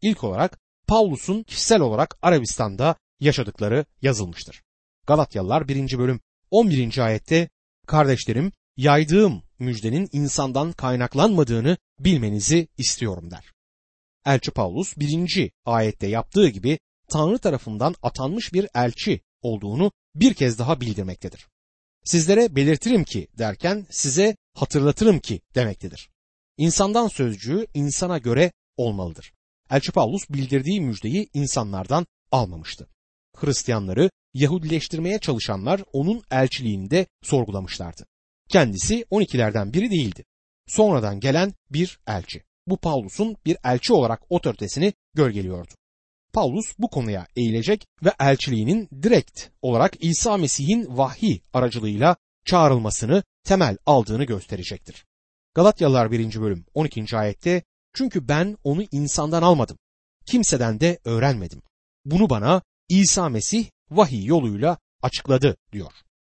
İlk 0.02 0.24
olarak 0.24 0.60
Paulus'un 0.88 1.44
kişisel 1.44 1.82
olarak 1.82 2.18
Arabistan'da 2.22 2.96
yaşadıkları 3.20 3.86
yazılmıştır. 4.02 4.64
Galatyalılar 5.08 5.68
1. 5.68 5.98
bölüm 5.98 6.20
11. 6.56 6.98
ayette 6.98 7.50
kardeşlerim 7.88 8.52
yaydığım 8.78 9.44
müjdenin 9.60 10.10
insandan 10.12 10.72
kaynaklanmadığını 10.72 11.78
bilmenizi 12.00 12.68
istiyorum 12.78 13.32
der. 13.32 13.52
Elçi 14.26 14.52
Paulus 14.52 14.98
1. 14.98 15.52
ayette 15.66 16.08
yaptığı 16.08 16.50
gibi 16.50 16.80
Tanrı 17.10 17.38
tarafından 17.38 17.96
atanmış 18.02 18.54
bir 18.54 18.68
elçi 18.76 19.22
olduğunu 19.42 19.92
bir 20.16 20.34
kez 20.34 20.60
daha 20.60 20.82
bildirmektedir. 20.82 21.48
Sizlere 22.04 22.56
belirtirim 22.56 23.04
ki 23.04 23.28
derken 23.38 23.88
size 23.90 24.36
hatırlatırım 24.54 25.20
ki 25.20 25.42
demektedir. 25.56 26.10
İnsandan 26.58 27.08
sözcüğü 27.08 27.68
insana 27.74 28.18
göre 28.18 28.52
olmalıdır. 28.78 29.34
Elçi 29.72 29.92
Paulus 29.92 30.30
bildirdiği 30.30 30.82
müjdeyi 30.82 31.30
insanlardan 31.34 32.06
almamıştı. 32.32 32.88
Hristiyanları 33.44 34.10
Yahudileştirmeye 34.34 35.20
çalışanlar 35.20 35.82
onun 35.94 36.24
elçiliğinde 36.32 37.08
sorgulamışlardı. 37.24 38.06
Kendisi 38.50 39.06
12'lerden 39.12 39.74
biri 39.74 39.92
değildi. 39.92 40.26
Sonradan 40.68 41.20
gelen 41.20 41.54
bir 41.70 42.00
elçi. 42.08 42.44
Bu 42.68 42.78
Paulus'un 42.78 43.36
bir 43.46 43.58
elçi 43.64 43.94
olarak 43.94 44.22
otoritesini 44.30 44.94
gölgeliyordu. 45.14 45.74
Paulus 46.34 46.66
bu 46.80 46.90
konuya 46.90 47.28
eğilecek 47.36 47.88
ve 48.04 48.14
elçiliğinin 48.20 48.90
direkt 49.04 49.48
olarak 49.62 49.94
İsa 50.00 50.38
Mesih'in 50.38 50.98
vahiy 50.98 51.40
aracılığıyla 51.54 52.16
çağrılmasını 52.46 53.24
temel 53.44 53.78
aldığını 53.86 54.24
gösterecektir. 54.24 55.06
Galatyalılar 55.54 56.12
1. 56.12 56.42
bölüm 56.42 56.66
12. 56.74 57.18
ayette 57.18 57.64
çünkü 57.94 58.28
ben 58.28 58.58
onu 58.64 58.84
insandan 58.92 59.44
almadım. 59.44 59.78
Kimseden 60.26 60.80
de 60.80 61.00
öğrenmedim. 61.06 61.62
Bunu 62.06 62.30
bana 62.30 62.62
İsa 62.90 63.30
Mesih 63.30 63.66
vahiy 63.92 64.26
yoluyla 64.26 64.78
açıkladı 65.02 65.58
diyor. 65.72 65.92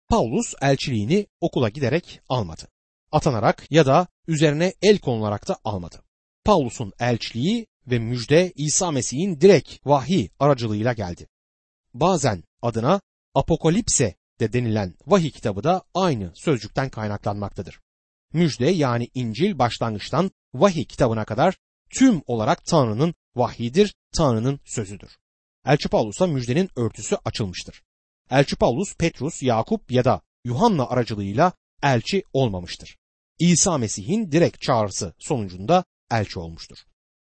Paulus 0.09 0.55
elçiliğini 0.63 1.27
okula 1.41 1.69
giderek 1.69 2.21
almadı. 2.29 2.69
Atanarak 3.13 3.67
ya 3.71 3.87
da 3.87 4.07
üzerine 4.29 4.75
el 4.83 4.99
konularak 4.99 5.49
da 5.49 5.59
almadı. 5.65 6.03
Paulus'un 6.45 6.93
elçiliği 7.01 7.67
ve 7.87 7.99
müjde 7.99 8.53
İsa 8.57 8.91
Mesih'in 8.91 9.41
direkt 9.41 9.87
vahiy 9.87 10.29
aracılığıyla 10.39 10.93
geldi. 10.93 11.29
Bazen 11.95 12.45
adına 12.63 13.01
Apokalipse 13.35 14.15
de 14.41 14.53
denilen 14.53 14.95
vahiy 15.07 15.31
kitabı 15.31 15.65
da 15.65 15.83
aynı 15.95 16.33
sözcükten 16.35 16.91
kaynaklanmaktadır. 16.91 17.81
Müjde 18.33 18.67
yani 18.67 19.09
İncil 19.15 19.59
başlangıçtan 19.59 20.31
vahiy 20.55 20.85
kitabına 20.85 21.25
kadar 21.25 21.57
tüm 21.99 22.23
olarak 22.27 22.65
Tanrı'nın 22.65 23.15
vahyidir, 23.37 23.95
Tanrı'nın 24.17 24.61
sözüdür. 24.65 25.19
Elçi 25.67 25.89
Paulus'a 25.89 26.27
müjdenin 26.27 26.71
örtüsü 26.77 27.17
açılmıştır. 27.25 27.83
Elçi 28.31 28.57
Paulus, 28.57 28.97
Petrus, 28.97 29.43
Yakup 29.43 29.91
ya 29.91 30.05
da 30.05 30.21
Yuhanna 30.45 30.87
aracılığıyla 30.87 31.53
elçi 31.83 32.23
olmamıştır. 32.33 32.97
İsa 33.39 33.79
Mesih'in 33.79 34.33
direkt 34.33 34.61
çağrısı 34.61 35.15
sonucunda 35.19 35.85
elçi 36.11 36.39
olmuştur. 36.39 36.77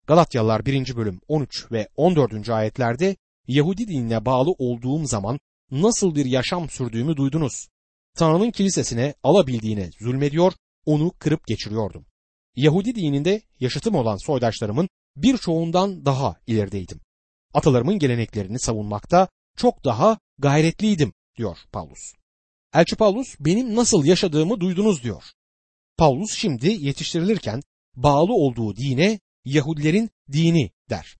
Galatyalılar 0.06 0.66
1. 0.66 0.96
bölüm 0.96 1.20
13 1.28 1.72
ve 1.72 1.88
14. 1.96 2.48
ayetlerde 2.48 3.16
Yahudi 3.48 3.88
dinine 3.88 4.24
bağlı 4.24 4.50
olduğum 4.58 5.06
zaman 5.06 5.40
nasıl 5.70 6.14
bir 6.14 6.24
yaşam 6.24 6.70
sürdüğümü 6.70 7.16
duydunuz. 7.16 7.68
Tanrı'nın 8.16 8.50
kilisesine 8.50 9.14
alabildiğine 9.22 9.90
zulmediyor, 10.00 10.52
onu 10.86 11.12
kırıp 11.18 11.46
geçiriyordum. 11.46 12.06
Yahudi 12.56 12.94
dininde 12.94 13.42
yaşıtım 13.60 13.94
olan 13.94 14.16
soydaşlarımın 14.16 14.88
birçoğundan 15.16 16.06
daha 16.06 16.36
ilerideydim. 16.46 17.00
Atalarımın 17.54 17.98
geleneklerini 17.98 18.60
savunmakta 18.60 19.28
çok 19.56 19.84
daha 19.84 20.18
gayretliydim 20.38 21.12
diyor 21.36 21.58
Paulus. 21.72 22.12
Elçi 22.74 22.96
Paulus 22.96 23.36
benim 23.40 23.76
nasıl 23.76 24.04
yaşadığımı 24.04 24.60
duydunuz 24.60 25.02
diyor. 25.02 25.22
Paulus 25.96 26.34
şimdi 26.34 26.68
yetiştirilirken 26.68 27.62
bağlı 27.96 28.32
olduğu 28.32 28.76
dine 28.76 29.20
Yahudilerin 29.44 30.10
dini 30.32 30.70
der. 30.90 31.16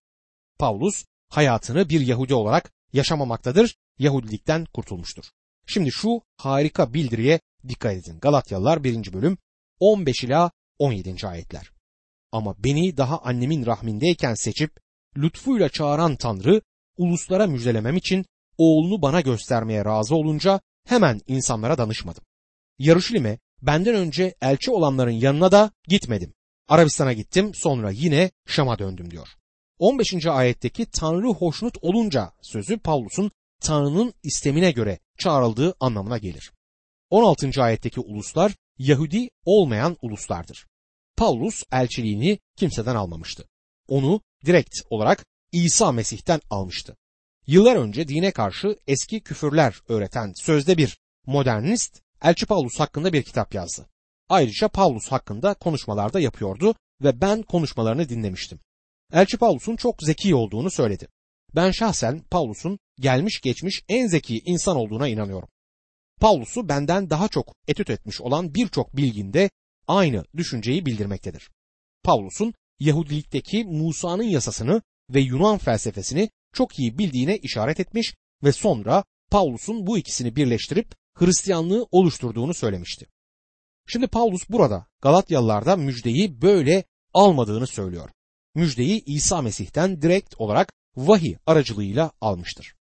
Paulus 0.59 1.05
hayatını 1.29 1.89
bir 1.89 2.01
Yahudi 2.01 2.35
olarak 2.35 2.73
yaşamamaktadır, 2.93 3.77
Yahudilikten 3.99 4.65
kurtulmuştur. 4.65 5.25
Şimdi 5.67 5.91
şu 5.93 6.23
harika 6.37 6.95
bildiriye 6.95 7.41
dikkat 7.69 7.97
edin. 7.97 8.21
Galatyalılar 8.21 8.85
1. 8.85 9.13
bölüm 9.13 9.39
15 9.81 10.25
ila 10.25 10.51
17. 10.79 11.27
ayetler. 11.27 11.71
Ama 12.33 12.55
beni 12.59 12.97
daha 12.97 13.19
annemin 13.19 13.67
rahmindeyken 13.67 14.35
seçip 14.35 14.81
lütfuyla 15.17 15.69
çağıran 15.69 16.17
Tanrı 16.17 16.63
uluslara 16.97 17.47
müjdelemem 17.47 17.97
için 17.97 18.27
oğlunu 18.59 19.03
bana 19.03 19.21
göstermeye 19.21 19.85
razı 19.85 20.15
olunca 20.15 20.61
hemen 20.87 21.21
insanlara 21.27 21.79
danışmadım. 21.79 22.25
Yarışilime 22.79 23.39
benden 23.63 23.95
önce 23.95 24.35
elçi 24.43 24.71
olanların 24.71 25.11
yanına 25.11 25.53
da 25.53 25.71
gitmedim. 25.89 26.35
Arabistan'a 26.69 27.13
gittim 27.13 27.55
sonra 27.55 27.91
yine 27.91 28.31
Şam'a 28.47 28.79
döndüm 28.79 29.11
diyor. 29.11 29.29
15. 29.79 30.27
ayetteki 30.27 30.87
Tanrı 30.87 31.29
hoşnut 31.29 31.79
olunca 31.83 32.33
sözü 32.43 32.79
Pavlus'un 32.79 33.31
Tanrı'nın 33.61 34.15
istemine 34.23 34.71
göre 34.71 34.99
çağrıldığı 35.19 35.75
anlamına 35.81 36.19
gelir. 36.19 36.53
16. 37.11 37.63
ayetteki 37.63 38.01
uluslar 38.01 38.53
Yahudi 38.79 39.31
olmayan 39.45 39.97
uluslardır. 40.03 40.67
Paulus 41.17 41.63
elçiliğini 41.73 42.39
kimseden 42.57 42.97
almamıştı. 42.97 43.49
Onu 43.89 44.21
direkt 44.47 44.81
olarak 44.91 45.27
İsa 45.53 45.93
Mesih'ten 45.93 46.41
almıştı. 46.51 46.97
Yıllar 47.47 47.77
önce 47.77 48.09
dine 48.09 48.31
karşı 48.31 48.77
eski 48.87 49.21
küfürler 49.21 49.81
öğreten 49.89 50.33
sözde 50.37 50.77
bir 50.77 50.99
modernist 51.27 52.01
Elçi 52.23 52.47
Paulus 52.47 52.81
hakkında 52.81 53.13
bir 53.13 53.23
kitap 53.23 53.55
yazdı. 53.55 53.87
Ayrıca 54.29 54.69
Paulus 54.69 55.09
hakkında 55.09 55.55
konuşmalarda 55.55 56.21
yapıyordu 56.21 56.75
ve 57.03 57.21
ben 57.21 57.43
konuşmalarını 57.43 58.09
dinlemiştim. 58.09 58.61
Elçi 59.13 59.37
Paulus'un 59.37 59.77
çok 59.77 60.03
zeki 60.03 60.35
olduğunu 60.35 60.71
söyledi. 60.71 61.09
Ben 61.55 61.71
şahsen 61.71 62.21
Paulus'un 62.31 62.79
gelmiş 63.01 63.41
geçmiş 63.41 63.83
en 63.89 64.07
zeki 64.07 64.43
insan 64.45 64.77
olduğuna 64.77 65.09
inanıyorum. 65.09 65.49
Paulus'u 66.21 66.69
benden 66.69 67.11
daha 67.11 67.29
çok 67.29 67.55
etüt 67.69 67.91
etmiş 67.91 68.21
olan 68.21 68.55
birçok 68.55 68.97
bilginde 68.97 69.51
aynı 69.89 70.25
düşünceyi 70.37 70.87
bildirmektedir. 70.87 71.51
Paulus'un 72.03 72.55
Yahudilikteki 72.81 73.65
Musa'nın 73.65 74.23
yasasını 74.23 74.83
ve 75.11 75.21
Yunan 75.21 75.59
felsefesini 75.59 76.31
çok 76.53 76.79
iyi 76.79 76.99
bildiğine 76.99 77.39
işaret 77.39 77.81
etmiş 77.81 78.15
ve 78.45 78.53
sonra 78.53 79.05
Paulus'un 79.31 79.87
bu 79.87 79.99
ikisini 79.99 80.37
birleştirip 80.37 80.95
Hristiyanlığı 81.15 81.87
oluşturduğunu 81.91 82.55
söylemişti. 82.55 83.07
Şimdi 83.87 84.07
Paulus 84.07 84.49
burada 84.49 84.87
Galatyalılarda 85.03 85.77
müjdeyi 85.77 86.43
böyle 86.43 86.85
almadığını 87.15 87.67
söylüyor. 87.67 88.11
Müjdeyi 88.55 89.03
İsa 89.07 89.43
Mesih'ten 89.43 90.03
direkt 90.03 90.35
olarak 90.39 90.73
vahiy 90.97 91.37
aracılığıyla 91.47 92.13
almıştır. 92.21 92.75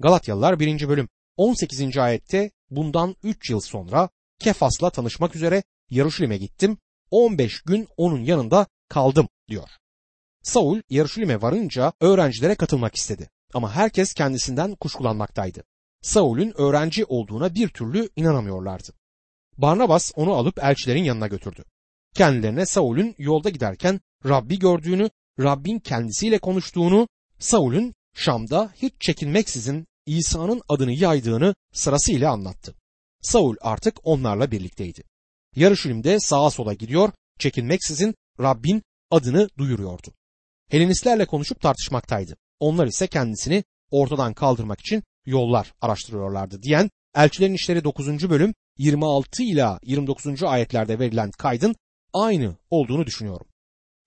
Galatyalılar 0.00 0.60
1. 0.60 0.88
bölüm 0.88 1.08
18. 1.36 1.98
ayette 1.98 2.50
bundan 2.70 3.16
3 3.22 3.50
yıl 3.50 3.60
sonra 3.60 4.08
Kefas'la 4.38 4.90
tanışmak 4.90 5.36
üzere 5.36 5.62
Yaruşilim'e 5.90 6.36
gittim. 6.36 6.78
15 7.10 7.62
gün 7.62 7.88
onun 7.96 8.20
yanında 8.20 8.66
kaldım 8.88 9.28
diyor. 9.48 9.68
Saul 10.42 10.80
Yaruşilim'e 10.90 11.42
varınca 11.42 11.92
öğrencilere 12.00 12.54
katılmak 12.54 12.94
istedi. 12.94 13.30
Ama 13.54 13.72
herkes 13.72 14.14
kendisinden 14.14 14.74
kuşkulanmaktaydı. 14.74 15.64
Saul'ün 16.02 16.60
öğrenci 16.60 17.04
olduğuna 17.04 17.54
bir 17.54 17.68
türlü 17.68 18.08
inanamıyorlardı. 18.16 18.92
Barnabas 19.58 20.12
onu 20.14 20.32
alıp 20.32 20.64
elçilerin 20.64 21.04
yanına 21.04 21.26
götürdü. 21.26 21.64
Kendilerine 22.14 22.66
Saul'ün 22.66 23.14
yolda 23.18 23.50
giderken 23.50 24.00
Rabbi 24.26 24.58
gördüğünü, 24.58 25.10
Rabbin 25.40 25.78
kendisiyle 25.78 26.38
konuştuğunu, 26.38 27.08
Saul'ün 27.38 27.94
Şam'da 28.14 28.72
hiç 28.76 28.94
çekinmeksizin 29.00 29.86
İsa'nın 30.06 30.62
adını 30.68 30.92
yaydığını 30.92 31.54
sırasıyla 31.72 32.32
anlattı. 32.32 32.74
Saul 33.22 33.56
artık 33.60 33.98
onlarla 34.02 34.50
birlikteydi. 34.50 35.02
Yarışilim'de 35.56 36.20
sağa 36.20 36.50
sola 36.50 36.74
gidiyor, 36.74 37.12
çekinmeksizin 37.38 38.14
Rabbin 38.40 38.82
adını 39.10 39.48
duyuruyordu. 39.58 40.14
Helenistlerle 40.70 41.26
konuşup 41.26 41.60
tartışmaktaydı. 41.60 42.36
Onlar 42.60 42.86
ise 42.86 43.06
kendisini 43.06 43.64
ortadan 43.90 44.34
kaldırmak 44.34 44.80
için 44.80 45.02
yollar 45.26 45.74
araştırıyorlardı 45.80 46.62
diyen 46.62 46.90
Elçilerin 47.14 47.54
İşleri 47.54 47.84
9. 47.84 48.30
bölüm 48.30 48.54
26 48.78 49.42
ila 49.42 49.78
29. 49.82 50.42
ayetlerde 50.42 50.98
verilen 50.98 51.30
kaydın 51.30 51.74
aynı 52.12 52.56
olduğunu 52.70 53.06
düşünüyorum. 53.06 53.46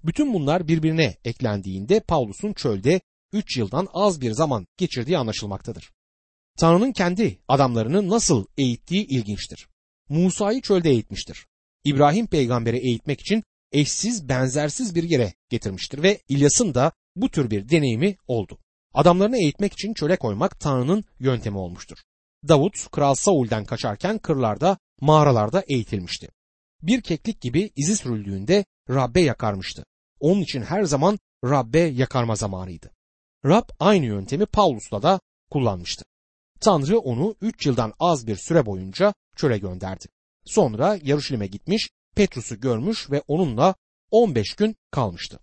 Bütün 0.03 0.33
bunlar 0.33 0.67
birbirine 0.67 1.17
eklendiğinde 1.23 1.99
Paulus'un 1.99 2.53
çölde 2.53 3.01
3 3.33 3.57
yıldan 3.57 3.87
az 3.93 4.21
bir 4.21 4.31
zaman 4.31 4.67
geçirdiği 4.77 5.17
anlaşılmaktadır. 5.17 5.91
Tanrı'nın 6.57 6.91
kendi 6.91 7.39
adamlarını 7.47 8.09
nasıl 8.09 8.45
eğittiği 8.57 9.07
ilginçtir. 9.07 9.67
Musa'yı 10.09 10.61
çölde 10.61 10.89
eğitmiştir. 10.89 11.47
İbrahim 11.83 12.27
peygamberi 12.27 12.77
eğitmek 12.77 13.21
için 13.21 13.43
eşsiz 13.71 14.29
benzersiz 14.29 14.95
bir 14.95 15.03
yere 15.03 15.33
getirmiştir 15.49 16.03
ve 16.03 16.19
İlyas'ın 16.27 16.73
da 16.73 16.91
bu 17.15 17.29
tür 17.29 17.49
bir 17.49 17.69
deneyimi 17.69 18.15
oldu. 18.27 18.59
Adamlarını 18.93 19.37
eğitmek 19.37 19.73
için 19.73 19.93
çöle 19.93 20.17
koymak 20.17 20.59
Tanrı'nın 20.59 21.03
yöntemi 21.19 21.57
olmuştur. 21.57 21.97
Davut 22.47 22.91
Kral 22.91 23.15
Saul'den 23.15 23.65
kaçarken 23.65 24.17
kırlarda, 24.17 24.77
mağaralarda 25.01 25.63
eğitilmişti. 25.67 26.29
Bir 26.81 27.01
keklik 27.01 27.41
gibi 27.41 27.71
izi 27.75 27.95
sürüldüğünde 27.95 28.65
Rabbe 28.89 29.21
yakarmıştı. 29.21 29.85
Onun 30.19 30.41
için 30.41 30.61
her 30.61 30.83
zaman 30.83 31.19
Rabbe 31.45 31.79
yakarma 31.79 32.35
zamanıydı. 32.35 32.91
Rab 33.45 33.69
aynı 33.79 34.05
yöntemi 34.05 34.45
Paulus'la 34.45 35.03
da 35.03 35.19
kullanmıştı. 35.51 36.05
Tanrı 36.59 36.99
onu 36.99 37.35
3 37.41 37.65
yıldan 37.65 37.93
az 37.99 38.27
bir 38.27 38.35
süre 38.35 38.65
boyunca 38.65 39.13
çöle 39.35 39.57
gönderdi. 39.57 40.05
Sonra 40.45 40.99
Yaruşilim'e 41.03 41.47
gitmiş, 41.47 41.89
Petrus'u 42.17 42.59
görmüş 42.59 43.11
ve 43.11 43.21
onunla 43.27 43.75
15 44.11 44.53
gün 44.53 44.75
kalmıştı. 44.91 45.39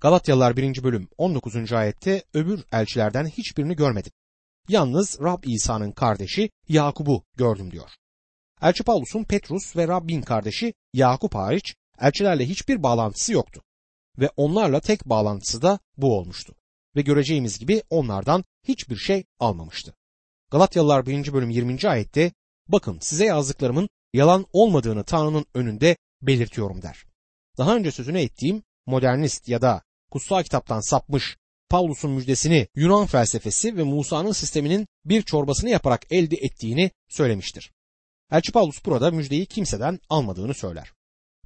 Galatyalılar 0.00 0.56
1. 0.56 0.82
bölüm 0.82 1.08
19. 1.18 1.72
ayette 1.72 2.24
öbür 2.34 2.64
elçilerden 2.72 3.26
hiçbirini 3.26 3.76
görmedim. 3.76 4.12
Yalnız 4.68 5.18
Rab 5.20 5.44
İsa'nın 5.44 5.92
kardeşi 5.92 6.50
Yakub'u 6.68 7.24
gördüm 7.36 7.70
diyor. 7.70 7.90
Elçi 8.62 8.84
Paulus'un 8.84 9.24
Petrus 9.24 9.76
ve 9.76 9.88
Rabbin 9.88 10.22
kardeşi 10.22 10.74
Yakup 10.94 11.34
hariç 11.34 11.74
elçilerle 12.00 12.46
hiçbir 12.46 12.82
bağlantısı 12.82 13.32
yoktu. 13.32 13.62
Ve 14.18 14.30
onlarla 14.36 14.80
tek 14.80 15.04
bağlantısı 15.04 15.62
da 15.62 15.78
bu 15.96 16.18
olmuştu. 16.18 16.54
Ve 16.96 17.02
göreceğimiz 17.02 17.58
gibi 17.58 17.82
onlardan 17.90 18.44
hiçbir 18.68 18.96
şey 18.96 19.24
almamıştı. 19.38 19.94
Galatyalılar 20.50 21.06
1. 21.06 21.32
bölüm 21.32 21.50
20. 21.50 21.88
ayette 21.88 22.32
bakın 22.68 22.98
size 23.00 23.24
yazdıklarımın 23.24 23.88
yalan 24.12 24.46
olmadığını 24.52 25.04
Tanrı'nın 25.04 25.46
önünde 25.54 25.96
belirtiyorum 26.22 26.82
der. 26.82 27.04
Daha 27.58 27.76
önce 27.76 27.90
sözünü 27.90 28.20
ettiğim 28.20 28.62
modernist 28.86 29.48
ya 29.48 29.62
da 29.62 29.82
kutsal 30.10 30.42
kitaptan 30.42 30.80
sapmış 30.80 31.36
Paulus'un 31.70 32.10
müjdesini 32.10 32.68
Yunan 32.74 33.06
felsefesi 33.06 33.76
ve 33.76 33.82
Musa'nın 33.82 34.32
sisteminin 34.32 34.86
bir 35.04 35.22
çorbasını 35.22 35.70
yaparak 35.70 36.12
elde 36.12 36.36
ettiğini 36.36 36.90
söylemiştir. 37.08 37.72
Elçi 38.32 38.52
Paulus 38.52 38.84
burada 38.84 39.10
müjdeyi 39.10 39.46
kimseden 39.46 40.00
almadığını 40.08 40.54
söyler. 40.54 40.92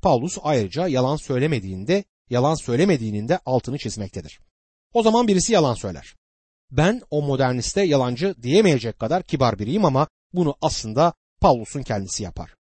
Paulus 0.03 0.39
ayrıca 0.43 0.89
yalan 0.89 1.17
söylemediğinde, 1.17 2.05
yalan 2.31 2.55
söylemediğinin 2.55 3.29
de 3.29 3.39
altını 3.47 3.79
çizmektedir. 3.79 4.41
O 4.95 5.03
zaman 5.03 5.29
birisi 5.29 5.53
yalan 5.53 5.75
söyler. 5.75 6.15
Ben 6.71 7.03
o 7.11 7.23
moderniste 7.23 7.83
yalancı 7.83 8.35
diyemeyecek 8.43 8.99
kadar 8.99 9.23
kibar 9.23 9.59
biriyim 9.59 9.85
ama 9.85 10.09
bunu 10.33 10.57
aslında 10.61 11.15
Paulus'un 11.41 11.83
kendisi 11.83 12.23
yapar. 12.23 12.55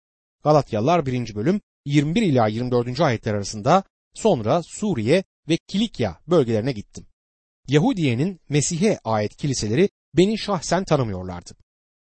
Galatyalılar 0.45 1.07
1. 1.07 1.35
bölüm 1.35 1.61
21 1.91 2.23
ila 2.23 2.49
24. 2.49 3.01
ayetler 3.01 3.35
arasında 3.35 3.85
sonra 4.15 4.63
Suriye 4.63 5.25
ve 5.49 5.57
Kilikya 5.57 6.21
bölgelerine 6.27 6.73
gittim. 6.73 7.07
Yahudiye'nin 7.69 8.41
Mesih'e 8.49 8.99
ait 9.05 9.37
kiliseleri 9.37 9.89
beni 10.17 10.39
şahsen 10.39 10.85
tanımıyorlardı. 10.85 11.51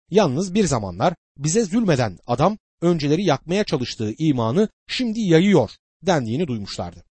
Yalnız 0.09 0.53
bir 0.53 0.65
zamanlar 0.65 1.13
bize 1.37 1.63
zulmeden 1.63 2.17
adam 2.27 2.57
önceleri 2.81 3.23
yakmaya 3.23 3.63
çalıştığı 3.63 4.13
imanı 4.17 4.69
şimdi 4.87 5.19
yayıyor 5.19 5.71
dendiğini 6.01 6.47
duymuşlardı. 6.47 7.03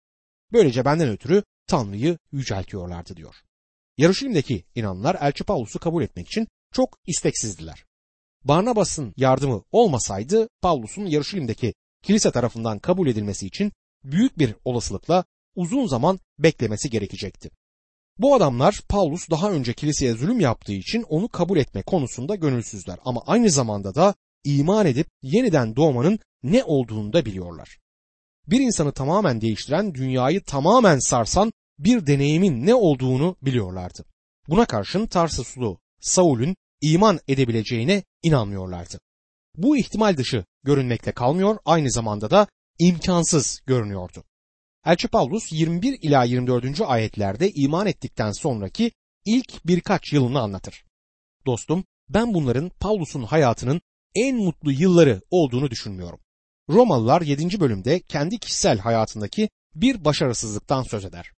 Böylece 0.53 0.85
benden 0.85 1.09
ötürü 1.09 1.43
Tanrı'yı 1.67 2.19
yüceltiyorlardı 2.33 3.17
diyor. 3.17 3.35
Yarışilim'deki 3.97 4.65
inanlar 4.75 5.17
Elçi 5.21 5.45
Paulus'u 5.45 5.79
kabul 5.79 6.03
etmek 6.03 6.27
için 6.27 6.49
çok 6.73 6.99
isteksizdiler. 7.07 7.85
Barnabas'ın 8.45 9.15
yardımı 9.17 9.63
olmasaydı 9.73 10.49
Paulus'un 10.63 11.07
Yarışilim'deki 11.07 11.75
kilise 12.07 12.31
tarafından 12.31 12.79
kabul 12.79 13.09
edilmesi 13.09 13.47
için 13.47 13.73
büyük 14.05 14.39
bir 14.39 14.55
olasılıkla 14.65 15.25
uzun 15.55 15.87
zaman 15.87 16.21
beklemesi 16.39 16.91
gerekecekti. 16.91 17.51
Bu 18.19 18.35
adamlar 18.35 18.81
Paulus 18.89 19.31
daha 19.31 19.51
önce 19.51 19.73
kiliseye 19.73 20.13
zulüm 20.13 20.41
yaptığı 20.41 20.73
için 20.73 21.03
onu 21.03 21.29
kabul 21.29 21.59
etme 21.59 21.83
konusunda 21.83 22.35
gönülsüzler 22.35 22.99
ama 23.05 23.23
aynı 23.27 23.51
zamanda 23.51 23.95
da 23.95 24.15
iman 24.45 24.87
edip 24.87 25.07
yeniden 25.23 25.77
doğmanın 25.77 26.19
ne 26.43 26.65
olduğunu 26.65 27.13
da 27.13 27.25
biliyorlar. 27.25 27.79
Bir 28.47 28.61
insanı 28.61 28.93
tamamen 28.93 29.41
değiştiren, 29.41 29.95
dünyayı 29.95 30.43
tamamen 30.45 30.99
sarsan 30.99 31.53
bir 31.79 32.07
deneyimin 32.07 32.67
ne 32.67 32.75
olduğunu 32.75 33.37
biliyorlardı. 33.43 34.05
Buna 34.49 34.67
karşın 34.67 35.07
Tarsuslu 35.07 35.79
Saul'ün 36.01 36.57
iman 36.81 37.21
edebileceğine 37.29 38.03
inanmıyorlardı. 38.23 38.99
Bu 39.57 39.77
ihtimal 39.77 40.17
dışı 40.17 40.45
görünmekte 40.67 41.13
kalmıyor, 41.13 41.59
aynı 41.65 41.91
zamanda 41.91 42.31
da 42.31 42.47
imkansız 42.79 43.61
görünüyordu. 43.67 44.25
Elçi 44.87 45.09
Paulus 45.09 45.53
21 45.53 45.99
ila 46.03 46.25
24. 46.25 46.81
ayetlerde 46.81 47.53
iman 47.53 47.87
ettikten 47.87 48.33
sonraki 48.33 48.93
ilk 49.25 49.67
birkaç 49.67 50.13
yılını 50.13 50.41
anlatır. 50.41 50.85
Dostum, 51.47 51.85
ben 52.09 52.35
bunların 52.35 52.71
Paulus'un 52.81 53.23
hayatının 53.23 53.81
en 54.15 54.37
mutlu 54.37 54.73
yılları 54.73 55.21
olduğunu 55.31 55.71
düşünmüyorum. 55.71 56.21
Romalılar 56.71 57.23
7. 57.23 57.61
bölümde 57.61 58.01
kendi 58.01 58.39
kişisel 58.39 58.79
hayatındaki 58.79 59.49
bir 59.75 60.05
başarısızlıktan 60.05 60.83
söz 60.83 61.05
eder. 61.05 61.33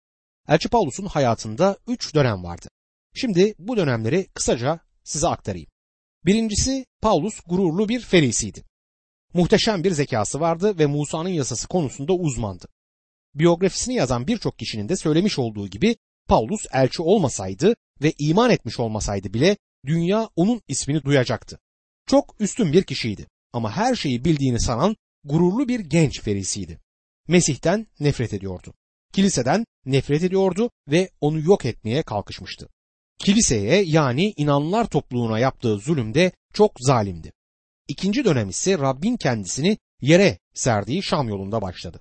Elçi 0.48 0.68
Paulus'un 0.68 1.06
hayatında 1.06 1.76
3 1.86 2.14
dönem 2.14 2.44
vardı. 2.44 2.68
Şimdi 3.14 3.54
bu 3.58 3.76
dönemleri 3.76 4.26
kısaca 4.34 4.80
size 5.04 5.28
aktarayım. 5.28 5.68
Birincisi 6.26 6.86
Paulus 7.02 7.40
gururlu 7.46 7.88
bir 7.88 8.00
ferisiydi. 8.00 8.64
Muhteşem 9.38 9.84
bir 9.84 9.90
zekası 9.90 10.40
vardı 10.40 10.78
ve 10.78 10.86
Musa'nın 10.86 11.28
yasası 11.28 11.68
konusunda 11.68 12.12
uzmandı. 12.12 12.68
Biyografisini 13.34 13.94
yazan 13.94 14.26
birçok 14.26 14.58
kişinin 14.58 14.88
de 14.88 14.96
söylemiş 14.96 15.38
olduğu 15.38 15.68
gibi 15.68 15.96
Paulus 16.28 16.66
elçi 16.72 17.02
olmasaydı 17.02 17.74
ve 18.02 18.12
iman 18.18 18.50
etmiş 18.50 18.80
olmasaydı 18.80 19.34
bile 19.34 19.56
dünya 19.86 20.28
onun 20.36 20.62
ismini 20.68 21.02
duyacaktı. 21.02 21.58
Çok 22.06 22.34
üstün 22.40 22.72
bir 22.72 22.82
kişiydi 22.82 23.26
ama 23.52 23.76
her 23.76 23.94
şeyi 23.94 24.24
bildiğini 24.24 24.60
sanan 24.60 24.96
gururlu 25.24 25.68
bir 25.68 25.80
genç 25.80 26.20
ferisiydi. 26.20 26.80
Mesih'ten 27.28 27.86
nefret 28.00 28.32
ediyordu. 28.32 28.74
Kiliseden 29.12 29.64
nefret 29.86 30.22
ediyordu 30.22 30.70
ve 30.88 31.10
onu 31.20 31.40
yok 31.40 31.64
etmeye 31.64 32.02
kalkışmıştı. 32.02 32.68
Kiliseye 33.18 33.82
yani 33.82 34.32
inanlar 34.36 34.86
topluluğuna 34.90 35.38
yaptığı 35.38 35.78
zulüm 35.78 36.14
de 36.14 36.32
çok 36.52 36.72
zalimdi. 36.80 37.32
İkinci 37.88 38.24
dönem 38.24 38.48
ise 38.48 38.78
Rabbin 38.78 39.16
kendisini 39.16 39.78
yere 40.00 40.38
serdiği 40.54 41.02
Şam 41.02 41.28
yolunda 41.28 41.62
başladı. 41.62 42.00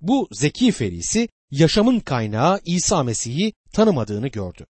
Bu 0.00 0.28
zeki 0.32 0.72
ferisi 0.72 1.28
yaşamın 1.50 2.00
kaynağı 2.00 2.60
İsa 2.64 3.02
Mesih'i 3.02 3.52
tanımadığını 3.72 4.28
gördü. 4.28 4.66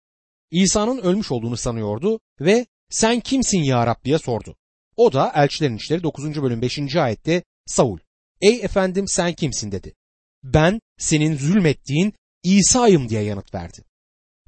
İsa'nın 0.51 0.97
ölmüş 0.97 1.31
olduğunu 1.31 1.57
sanıyordu 1.57 2.19
ve 2.41 2.65
sen 2.89 3.19
kimsin 3.19 3.63
ya 3.63 3.87
Rab 3.87 4.03
diye 4.03 4.19
sordu. 4.19 4.55
O 4.95 5.13
da 5.13 5.31
Elçilerin 5.35 5.77
İşleri 5.77 6.03
9. 6.03 6.41
bölüm 6.41 6.61
5. 6.61 6.95
ayette 6.95 7.43
Saul, 7.65 7.97
ey 8.41 8.63
efendim 8.63 9.07
sen 9.07 9.33
kimsin 9.33 9.71
dedi. 9.71 9.95
Ben 10.43 10.79
senin 10.97 11.37
zulmettiğin 11.37 12.13
İsa'yım 12.43 13.09
diye 13.09 13.21
yanıt 13.21 13.53
verdi. 13.53 13.83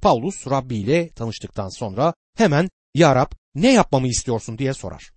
Paulus 0.02 0.48
Rabbi 0.48 0.78
ile 0.78 1.10
tanıştıktan 1.10 1.70
sonra 1.70 2.14
hemen 2.38 2.70
Ya 2.96 3.16
Rab 3.16 3.32
ne 3.56 3.74
yapmamı 3.74 4.08
istiyorsun 4.08 4.58
diye 4.58 4.74
sorar. 4.74 5.12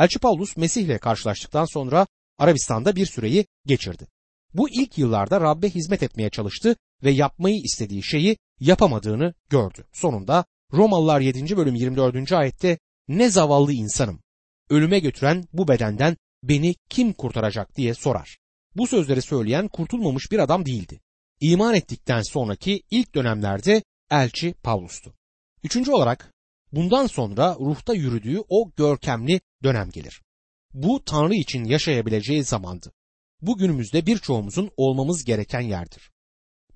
Elçi 0.00 0.18
Paulus 0.18 0.56
Mesih 0.56 0.82
ile 0.82 0.98
karşılaştıktan 0.98 1.64
sonra 1.64 2.06
Arabistan'da 2.38 2.96
bir 2.96 3.06
süreyi 3.06 3.46
geçirdi. 3.66 4.06
Bu 4.54 4.70
ilk 4.70 4.98
yıllarda 4.98 5.40
Rabbe 5.40 5.70
hizmet 5.70 6.02
etmeye 6.02 6.30
çalıştı 6.30 6.76
ve 7.04 7.10
yapmayı 7.10 7.56
istediği 7.56 8.02
şeyi 8.02 8.36
yapamadığını 8.60 9.34
gördü. 9.50 9.84
Sonunda 9.92 10.44
Romalılar 10.72 11.20
7. 11.20 11.56
bölüm 11.56 11.74
24. 11.74 12.32
ayette 12.32 12.78
ne 13.08 13.30
zavallı 13.30 13.72
insanım. 13.72 14.20
Ölüme 14.70 14.98
götüren 14.98 15.44
bu 15.52 15.68
bedenden 15.68 16.16
beni 16.42 16.74
kim 16.88 17.12
kurtaracak 17.12 17.76
diye 17.76 17.94
sorar. 17.94 18.38
Bu 18.76 18.86
sözleri 18.86 19.22
söyleyen 19.22 19.68
kurtulmamış 19.68 20.32
bir 20.32 20.38
adam 20.38 20.66
değildi. 20.66 21.00
İman 21.40 21.74
ettikten 21.74 22.22
sonraki 22.22 22.82
ilk 22.90 23.14
dönemlerde 23.14 23.82
elçi 24.10 24.54
Pavlus'tu. 24.62 25.14
Üçüncü 25.64 25.90
olarak 25.90 26.32
bundan 26.72 27.06
sonra 27.06 27.56
ruhta 27.60 27.94
yürüdüğü 27.94 28.38
o 28.48 28.70
görkemli 28.76 29.40
dönem 29.62 29.90
gelir. 29.90 30.22
Bu 30.72 31.04
Tanrı 31.04 31.34
için 31.34 31.64
yaşayabileceği 31.64 32.44
zamandı. 32.44 32.92
Bugünümüzde 33.42 34.06
birçoğumuzun 34.06 34.70
olmamız 34.76 35.24
gereken 35.24 35.60
yerdir. 35.60 36.10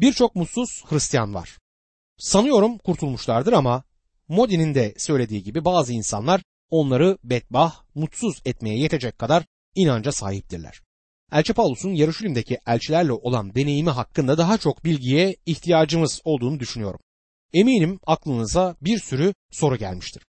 Birçok 0.00 0.35
mutsuz 0.35 0.85
Hristiyan 0.87 1.35
var. 1.35 1.59
Sanıyorum 2.18 2.78
kurtulmuşlardır 2.78 3.52
ama 3.52 3.85
Modi'nin 4.28 4.74
de 4.74 4.94
söylediği 4.98 5.42
gibi 5.42 5.64
bazı 5.64 5.92
insanlar 5.92 6.42
onları 6.70 7.18
bedbah, 7.24 7.83
mutsuz 7.94 8.42
etmeye 8.44 8.78
yetecek 8.78 9.18
kadar 9.18 9.44
inanca 9.74 10.12
sahiptirler. 10.12 10.80
Elçi 11.33 11.52
Paulus'un 11.52 11.94
Yarışilim'deki 11.94 12.59
elçilerle 12.66 13.12
olan 13.12 13.54
deneyimi 13.54 13.90
hakkında 13.90 14.38
daha 14.38 14.59
çok 14.59 14.85
bilgiye 14.85 15.37
ihtiyacımız 15.46 16.20
olduğunu 16.24 16.61
düşünüyorum. 16.61 17.00
Eminim 17.55 18.01
aklınıza 18.07 18.77
bir 18.81 18.99
sürü 18.99 19.35
soru 19.51 19.77
gelmiştir. 19.77 20.23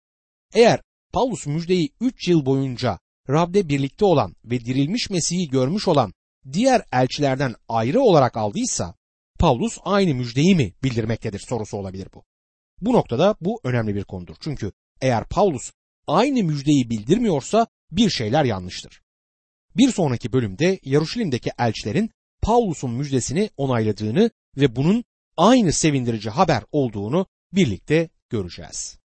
Eğer 0.54 0.80
Paulus 1.12 1.46
müjdeyi 1.46 1.90
3 2.00 2.28
yıl 2.28 2.46
boyunca 2.46 2.98
Rab'de 3.28 3.68
birlikte 3.68 4.04
olan 4.04 4.34
ve 4.44 4.60
dirilmiş 4.60 5.10
Mesih'i 5.10 5.48
görmüş 5.48 5.88
olan 5.88 6.12
diğer 6.52 6.82
elçilerden 6.92 7.54
ayrı 7.68 8.00
olarak 8.00 8.36
aldıysa 8.36 8.94
Paulus 9.38 9.78
aynı 9.84 10.14
müjdeyi 10.14 10.56
mi 10.56 10.72
bildirmektedir 10.82 11.38
sorusu 11.38 11.76
olabilir 11.76 12.08
bu. 12.14 12.24
Bu 12.80 12.92
noktada 12.92 13.36
bu 13.40 13.60
önemli 13.64 13.94
bir 13.94 14.04
konudur. 14.04 14.36
Çünkü 14.40 14.72
eğer 15.00 15.28
Paulus 15.28 15.72
aynı 16.06 16.44
müjdeyi 16.44 16.90
bildirmiyorsa 16.90 17.66
bir 17.90 18.10
şeyler 18.10 18.44
yanlıştır. 18.44 19.02
Bir 19.76 19.92
sonraki 19.92 20.32
bölümde 20.32 20.80
Yaruşilim'deki 20.82 21.50
elçilerin 21.58 22.10
Paulus'un 22.42 22.90
müjdesini 22.90 23.50
onayladığını 23.56 24.30
ve 24.56 24.76
bunun 24.76 25.04
aynı 25.36 25.72
sevindirici 25.72 26.30
haber 26.30 26.62
olduğunu 26.72 27.26
birlikte 27.52 28.08
göreceğiz. 28.30 28.98